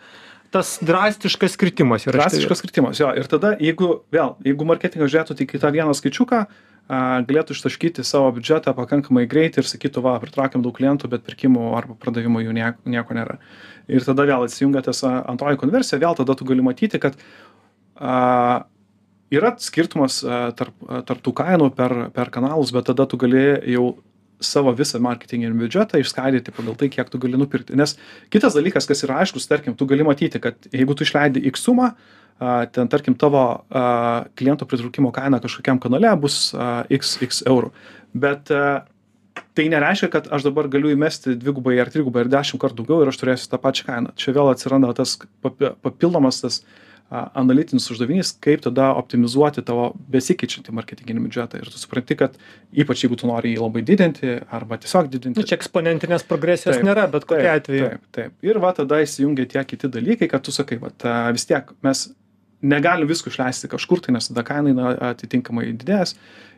tas 0.58 0.78
drastiškas 0.86 1.58
kritimas 1.62 2.08
yra. 2.08 2.18
Drastiškas 2.18 2.64
kritimas, 2.66 3.02
jo. 3.02 3.12
Ir 3.14 3.30
tada, 3.30 3.54
jeigu 3.62 4.02
vėl, 4.14 4.36
jeigu 4.46 4.68
marketingas 4.68 5.14
žiūrėtų 5.14 5.38
tik 5.42 5.56
į 5.58 5.62
tą 5.64 5.72
vieną 5.76 5.96
skaičiuką, 5.98 6.42
galėtų 6.88 7.56
ištaškyti 7.56 8.06
savo 8.08 8.30
biudžetą 8.38 8.72
pakankamai 8.78 9.26
greitai 9.28 9.60
ir 9.62 9.68
sakytų, 9.68 10.04
va, 10.06 10.16
pritraukiam 10.24 10.64
daug 10.64 10.76
klientų, 10.78 11.10
bet 11.12 11.26
pirkimų 11.28 11.74
arba 11.76 11.98
pardavimų 12.00 12.46
jų 12.46 12.56
nieko, 12.56 12.80
nieko 12.88 13.18
nėra. 13.18 13.38
Ir 13.92 14.08
tada 14.08 14.24
vėl 14.28 14.48
atsijungia 14.48 14.86
tas 14.86 15.04
antroji 15.04 15.60
konversija, 15.60 16.00
vėl 16.00 16.16
tada 16.16 16.36
tu 16.40 16.48
gali 16.48 16.64
matyti, 16.64 17.02
kad 17.04 17.20
a, 18.00 18.64
yra 19.34 19.52
skirtumas 19.60 20.22
tarp, 20.60 20.76
tarp 21.10 21.24
tų 21.26 21.36
kainų 21.36 21.70
per, 21.76 21.98
per 22.16 22.32
kanalus, 22.32 22.72
bet 22.76 22.88
tada 22.88 23.08
tu 23.10 23.20
gali 23.20 23.44
jau 23.68 23.90
savo 24.44 24.74
visą 24.78 25.00
marketinginį 25.04 25.64
biudžetą 25.64 26.02
išskaidyti 26.02 26.54
pagal 26.56 26.78
tai, 26.78 26.90
kiek 26.94 27.10
tu 27.10 27.20
gali 27.22 27.40
nupirkti. 27.40 27.78
Nes 27.78 27.96
kitas 28.34 28.58
dalykas, 28.58 28.88
kas 28.90 29.04
yra 29.08 29.22
aiškus, 29.24 29.48
tarkim, 29.50 29.76
tu 29.78 29.88
gali 29.90 30.06
matyti, 30.08 30.42
kad 30.44 30.70
jeigu 30.74 30.96
tu 30.98 31.08
išleidi 31.08 31.44
X 31.52 31.66
sumą, 31.68 31.92
ten, 32.74 32.90
tarkim, 32.92 33.18
tavo 33.18 33.44
kliento 34.38 34.68
pritraukimo 34.70 35.12
kaina 35.16 35.42
kažkokiam 35.44 35.82
kanale 35.82 36.14
bus 36.22 36.52
X, 36.94 37.18
X 37.26 37.44
eurų. 37.50 37.74
Bet 38.14 38.52
tai 39.58 39.70
nereiškia, 39.74 40.10
kad 40.14 40.28
aš 40.34 40.46
dabar 40.50 40.70
galiu 40.70 40.92
įmesti 40.94 41.38
dvigubai 41.38 41.78
ar 41.82 41.90
trigubai 41.94 42.26
ar 42.26 42.30
dešimt 42.34 42.62
kartų 42.62 42.84
daugiau 42.84 43.06
ir 43.06 43.12
aš 43.12 43.22
turėsiu 43.22 43.50
tą 43.50 43.62
pačią 43.62 43.88
kainą. 43.90 44.14
Čia 44.18 44.34
vėl 44.38 44.52
atsiranda 44.54 44.94
tas 44.98 45.18
papi- 45.46 45.74
papildomas 45.82 46.42
tas 46.42 46.62
a, 46.62 46.87
analitinis 47.10 47.88
uždavinys, 47.94 48.34
kaip 48.44 48.66
tada 48.66 48.90
optimizuoti 49.00 49.64
tavo 49.66 49.94
besikeičiantį 50.12 50.74
marketinginį 50.76 51.24
biudžetą. 51.24 51.62
Ir 51.62 51.72
tu 51.72 51.80
supranti, 51.80 52.18
kad 52.20 52.36
ypač 52.76 53.06
jeigu 53.06 53.16
tu 53.20 53.30
nori 53.30 53.54
jį 53.54 53.62
labai 53.64 53.84
didinti 53.88 54.34
arba 54.52 54.80
tiesiog 54.84 55.08
didinti. 55.14 55.40
Nu, 55.40 55.48
čia 55.48 55.56
eksponentinės 55.56 56.28
progresijos 56.28 56.76
Taip, 56.76 56.88
nėra, 56.88 57.08
bet 57.14 57.28
kokiu 57.30 57.46
Taip, 57.46 57.64
atveju. 57.64 57.90
Taip, 57.94 58.08
taip. 58.18 58.36
Ir 58.44 58.60
va 58.64 58.74
tada 58.76 59.00
įsijungia 59.06 59.48
tie 59.54 59.64
kiti 59.68 59.92
dalykai, 59.94 60.28
kad 60.32 60.44
tu 60.44 60.52
sakai, 60.56 60.82
va, 60.84 60.92
vis 61.36 61.48
tiek 61.48 61.72
mes 61.88 62.10
negalim 62.62 63.08
visko 63.08 63.32
išleisti 63.32 63.70
kažkur, 63.72 64.02
tai 64.04 64.18
nes 64.18 64.28
tada 64.28 64.44
kaina 64.44 64.74
eina 64.74 64.94
atitinkamai 65.14 65.70
didės 65.78 66.16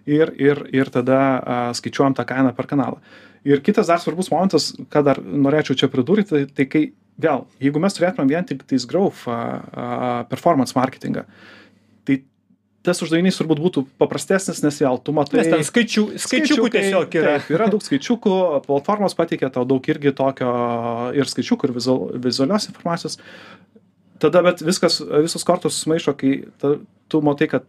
ir, 0.09 0.31
ir, 0.39 0.63
ir 0.73 0.89
tada 0.93 1.19
a, 1.19 1.59
skaičiuojam 1.77 2.15
tą 2.17 2.25
kainą 2.25 2.55
per 2.57 2.69
kanalą. 2.71 3.03
Ir 3.47 3.61
kitas 3.63 3.87
dar 3.91 4.01
svarbus 4.01 4.31
momentas, 4.33 4.71
ką 4.91 5.03
dar 5.05 5.21
norėčiau 5.21 5.77
čia 5.79 5.91
pridurti, 5.91 6.27
tai, 6.31 6.41
tai 6.55 6.65
kai 6.71 6.83
vėl, 7.19 7.45
jeigu 7.61 7.81
mes 7.83 7.95
turėtumėm 7.95 8.31
vien 8.31 8.47
tik 8.47 8.65
tais 8.69 8.85
growth 8.89 9.25
a, 9.29 10.25
performance 10.31 10.75
marketingą, 10.77 11.25
tai 12.07 12.19
tas 12.85 13.01
uždavinys 13.03 13.39
turbūt 13.39 13.61
būtų 13.63 13.85
paprastesnis, 14.01 14.61
nes 14.63 14.79
vėl 14.81 14.99
tu 15.03 15.15
matai. 15.15 15.41
Nes 15.41 15.51
ten 15.51 15.65
skaičių, 15.67 16.05
skaičiukų 16.25 16.69
tiesiog 16.75 17.17
yra. 17.19 17.37
Taip, 17.37 17.51
yra 17.57 17.69
daug 17.71 17.83
skaičiukų, 17.83 18.35
platformos 18.67 19.17
pateikia 19.19 19.51
tau 19.53 19.65
daug 19.67 19.91
irgi 19.91 20.15
tokio 20.15 20.53
ir 21.17 21.31
skaičiukų, 21.31 21.69
ir 21.69 21.75
vizual, 21.79 22.05
vizualios 22.27 22.69
informacijos. 22.71 23.19
Tada, 24.19 24.43
bet 24.43 24.63
viskas, 24.65 24.99
visos 25.23 25.45
kortos 25.47 25.77
sumaišo, 25.83 26.15
kai 26.19 26.33
ta, 26.59 26.73
tu 27.11 27.21
matai, 27.23 27.47
kad 27.51 27.67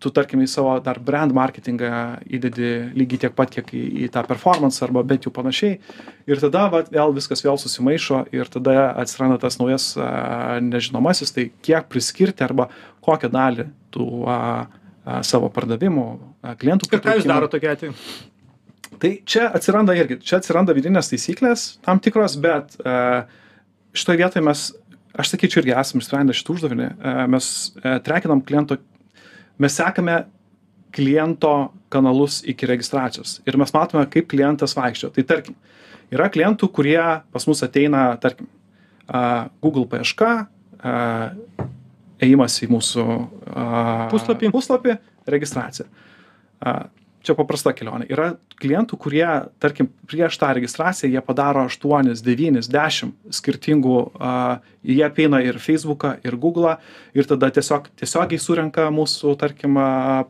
tu 0.00 0.10
tarkim 0.14 0.40
į 0.40 0.48
savo 0.48 0.72
dar 0.84 0.98
brand 1.04 1.34
marketingą 1.36 1.90
įdedi 2.24 2.70
lygiai 2.96 3.26
tiek 3.26 3.36
pat, 3.36 3.52
kiek 3.52 3.68
į, 3.76 3.82
į 4.06 4.08
tą 4.14 4.22
performance 4.28 4.80
arba 4.84 5.02
bent 5.06 5.26
jau 5.26 5.32
panašiai. 5.34 5.76
Ir 6.30 6.40
tada 6.40 6.66
va, 6.72 6.82
vėl 6.88 7.14
viskas 7.16 7.44
vėl 7.44 7.60
susimaišo 7.60 8.24
ir 8.36 8.50
tada 8.52 8.90
atsiranda 9.02 9.40
tas 9.42 9.60
naujas 9.60 9.92
a, 10.00 10.58
nežinomasis, 10.64 11.34
tai 11.36 11.50
kiek 11.66 11.88
priskirti 11.92 12.46
arba 12.46 12.70
kokią 13.04 13.32
dalį 13.34 13.68
tų 13.94 14.08
a, 14.24 14.40
a, 15.04 15.20
savo 15.26 15.52
pardavimų 15.52 16.06
a, 16.10 16.56
klientų. 16.60 16.88
Ir 16.90 17.04
ką 17.04 17.18
jūs 17.20 17.28
darote 17.28 17.58
tokia 17.58 17.76
atveju? 17.76 17.96
Tai 19.00 19.14
čia 19.28 19.48
atsiranda 19.56 19.96
irgi, 19.96 20.20
čia 20.24 20.40
atsiranda 20.40 20.76
vidinės 20.76 21.08
taisyklės 21.12 21.66
tam 21.86 22.00
tikros, 22.04 22.34
bet 22.42 22.74
šitoje 23.96 24.20
vietoje 24.20 24.42
mes, 24.44 24.64
aš 25.16 25.30
sakyčiau, 25.32 25.62
irgi 25.62 25.72
esame 25.72 26.04
išsprendę 26.04 26.36
šitą 26.36 26.56
uždavinį. 26.56 26.88
Mes 27.32 27.48
trekinam 28.04 28.42
kliento 28.44 28.76
mes 29.60 29.76
sekame 29.76 30.22
kliento 30.94 31.70
kanalus 31.92 32.40
iki 32.48 32.66
registracijos 32.66 33.38
ir 33.46 33.58
mes 33.60 33.72
matome, 33.74 34.06
kaip 34.10 34.28
klientas 34.30 34.74
vaikščio. 34.78 35.12
Tai 35.14 35.26
tarkim, 35.26 35.58
yra 36.10 36.30
klientų, 36.32 36.70
kurie 36.74 37.00
pas 37.32 37.46
mus 37.50 37.62
ateina, 37.66 38.08
tarkim, 38.22 38.48
Google 39.62 39.88
paieška, 39.90 40.30
ėjimas 42.22 42.58
į 42.62 42.70
mūsų 42.70 43.06
puslapį, 44.12 44.52
puslapį 44.54 44.96
registracija 45.30 45.88
čia 47.24 47.34
paprasta 47.36 47.72
kelionė. 47.76 48.06
Yra 48.10 48.30
klientų 48.60 48.96
kurie 49.00 49.26
tarkim 49.60 49.90
prieš 50.08 50.38
tą 50.40 50.52
registraciją 50.56 51.10
jie 51.12 51.22
padaro 51.24 51.66
aštuonis 51.68 52.22
devynis 52.24 52.70
dešim 52.72 53.12
skirtingų 53.34 53.96
a 54.16 54.32
jie 54.86 55.02
apeina 55.04 55.42
ir 55.44 55.60
feisbuką 55.60 56.16
ir 56.24 56.36
guglą 56.40 56.78
ir 57.16 57.28
tada 57.28 57.50
tiesiog 57.52 57.90
tiesiogiai 58.00 58.40
surenka 58.40 58.88
mūsų 58.94 59.36
tarkim 59.40 59.76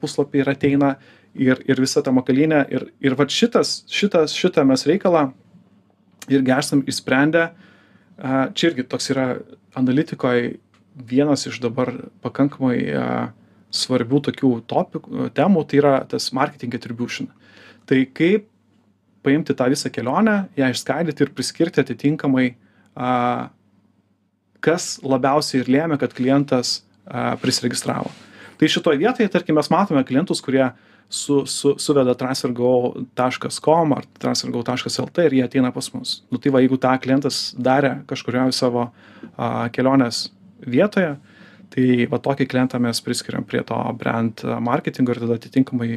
puslapį 0.02 0.42
ir 0.42 0.52
ateina 0.54 0.94
ir 1.34 1.62
ir 1.66 1.80
visa 1.80 2.02
ta 2.02 2.14
makalynė. 2.14 2.64
Ir 2.70 2.88
ir 3.00 3.18
vat 3.18 3.30
šitas 3.30 3.84
šitas 3.90 4.34
šitą 4.34 4.66
mes 4.66 4.86
reikalą 4.88 5.30
irgi 6.30 6.56
esam 6.58 6.84
išsprendę. 6.86 7.50
A 8.20 8.48
čia 8.52 8.70
irgi 8.70 8.84
toks 8.84 9.10
yra 9.14 9.28
analitikoj 9.78 10.56
vienas 10.94 11.46
iš 11.46 11.60
dabar 11.62 11.92
pakankamai 12.20 12.78
a 12.92 13.06
svarbių 13.70 14.20
tokių 14.28 14.52
topikų, 14.70 15.30
temų, 15.36 15.64
tai 15.70 15.80
yra 15.82 15.94
tas 16.10 16.30
marketing 16.36 16.74
attribution. 16.78 17.30
Tai 17.88 18.02
kaip 18.14 18.48
paimti 19.24 19.54
tą 19.56 19.68
visą 19.70 19.90
kelionę, 19.92 20.36
ją 20.58 20.70
išskaidyti 20.72 21.26
ir 21.26 21.32
priskirti 21.36 21.82
atitinkamai, 21.82 22.54
kas 24.64 24.92
labiausiai 25.04 25.62
ir 25.62 25.72
lėmė, 25.76 25.98
kad 26.00 26.14
klientas 26.16 26.80
prisiregistravo. 27.42 28.12
Tai 28.60 28.68
šitoje 28.68 29.00
vietoje, 29.00 29.28
tarkim, 29.32 29.56
mes 29.56 29.70
matome 29.72 30.02
klientus, 30.04 30.42
kurie 30.44 30.66
su, 31.10 31.46
su, 31.48 31.74
suveda 31.80 32.14
transfergo.com 32.14 33.94
ar 33.96 34.04
transfergo.lt 34.20 35.24
ir 35.26 35.36
jie 35.38 35.46
ateina 35.46 35.72
pas 35.74 35.88
mus. 35.94 36.20
Nu, 36.30 36.38
tai 36.38 36.52
va, 36.54 36.60
jeigu 36.62 36.78
tą 36.80 36.92
klientas 37.02 37.40
darė 37.58 37.96
kažkurioje 38.10 38.54
savo 38.54 38.86
a, 38.86 39.68
kelionės 39.74 40.28
vietoje, 40.60 41.16
tai 41.70 42.06
va 42.10 42.18
tokį 42.22 42.46
klientą 42.50 42.80
mes 42.82 42.98
priskiriam 43.04 43.44
prie 43.46 43.62
to 43.66 43.76
brand 43.98 44.42
marketingo 44.62 45.14
ir 45.14 45.20
tada 45.22 45.36
atitinkamai 45.38 45.90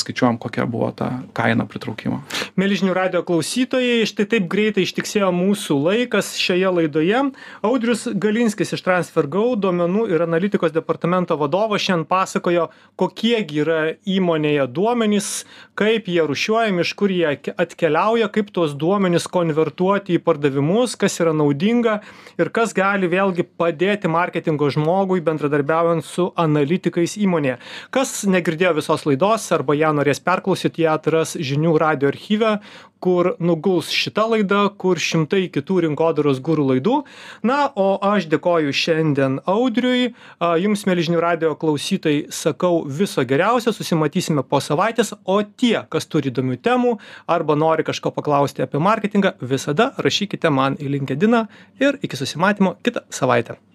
skaičiuojam, 0.00 0.38
kokia 0.40 0.66
buvo 0.70 0.88
ta 0.96 1.10
kaina 1.36 1.66
pritraukimo. 1.68 2.22
Mėlyžinių 2.56 2.94
radio 2.96 3.22
klausytojai, 3.26 4.06
štai 4.08 4.26
taip 4.32 4.48
greitai 4.52 4.86
ištiksėjo 4.86 5.28
mūsų 5.36 5.76
laikas 5.82 6.32
šioje 6.40 6.72
laidoje. 6.78 7.22
Audrius 7.66 8.06
Galinskis 8.16 8.72
iš 8.76 8.84
TransferGo 8.86 9.44
duomenų 9.60 10.06
ir 10.14 10.24
analitikos 10.24 10.72
departamento 10.74 11.36
vadovas 11.38 11.84
šiandien 11.84 12.06
pasakojo, 12.08 12.70
kokie 12.96 13.42
yra 13.60 13.80
įmonėje 14.08 14.66
duomenys, 14.72 15.30
kaip 15.76 16.08
jie 16.08 16.24
rušiuojami, 16.24 16.82
iš 16.82 16.94
kur 16.96 17.12
jie 17.12 17.36
atkeliauja, 17.52 18.30
kaip 18.32 18.48
tuos 18.54 18.72
duomenys 18.78 19.28
konvertuoti 19.28 20.16
į 20.16 20.24
pardavimus, 20.24 20.96
kas 20.96 21.20
yra 21.20 21.36
naudinga 21.36 22.00
ir 22.40 22.50
kas 22.54 22.72
gali 22.76 23.10
vėlgi 23.12 23.44
padėti 23.44 24.08
marketingui 24.08 24.45
marketingo 24.46 24.70
žmogui 24.70 25.20
bendradarbiaujant 25.20 26.04
su 26.04 26.30
analitikais 26.38 27.16
įmonėje. 27.18 27.58
Kas 27.90 28.24
negirdėjo 28.30 28.76
visos 28.78 29.02
laidos 29.06 29.50
arba 29.52 29.74
ją 29.74 29.92
norės 29.92 30.20
perklausyti, 30.22 30.84
ją 30.84 30.94
atras 30.94 31.34
žinių 31.34 31.74
radio 31.78 32.08
archyve, 32.12 32.60
kur 33.00 33.34
nuguls 33.40 33.90
šita 33.90 34.24
laida, 34.30 34.68
kur 34.78 34.98
šimtai 34.98 35.48
kitų 35.50 35.82
rinkodaros 35.84 36.38
gurų 36.40 36.68
laidų. 36.70 36.96
Na, 37.42 37.66
o 37.74 37.98
aš 37.98 38.28
dėkoju 38.30 38.72
šiandien 38.72 39.40
Audriui, 39.46 40.14
jums, 40.62 40.86
mėlyžinių 40.86 41.20
radio 41.20 41.54
klausytojai, 41.58 42.28
sakau 42.30 42.84
viso 42.86 43.24
geriausio, 43.26 43.74
susimatysime 43.74 44.46
po 44.46 44.62
savaitės, 44.62 45.12
o 45.24 45.40
tie, 45.42 45.82
kas 45.90 46.06
turi 46.06 46.30
įdomių 46.30 46.60
temų 46.62 46.96
arba 47.26 47.58
nori 47.58 47.86
kažko 47.86 48.14
paklausti 48.14 48.64
apie 48.64 48.78
marketingą, 48.78 49.36
visada 49.42 49.90
rašykite 49.98 50.50
man 50.50 50.78
į 50.78 50.94
LinkedIn 50.96 51.42
ir 51.82 51.98
iki 52.02 52.16
susimatymo 52.16 52.78
kitą 52.86 53.04
savaitę. 53.10 53.60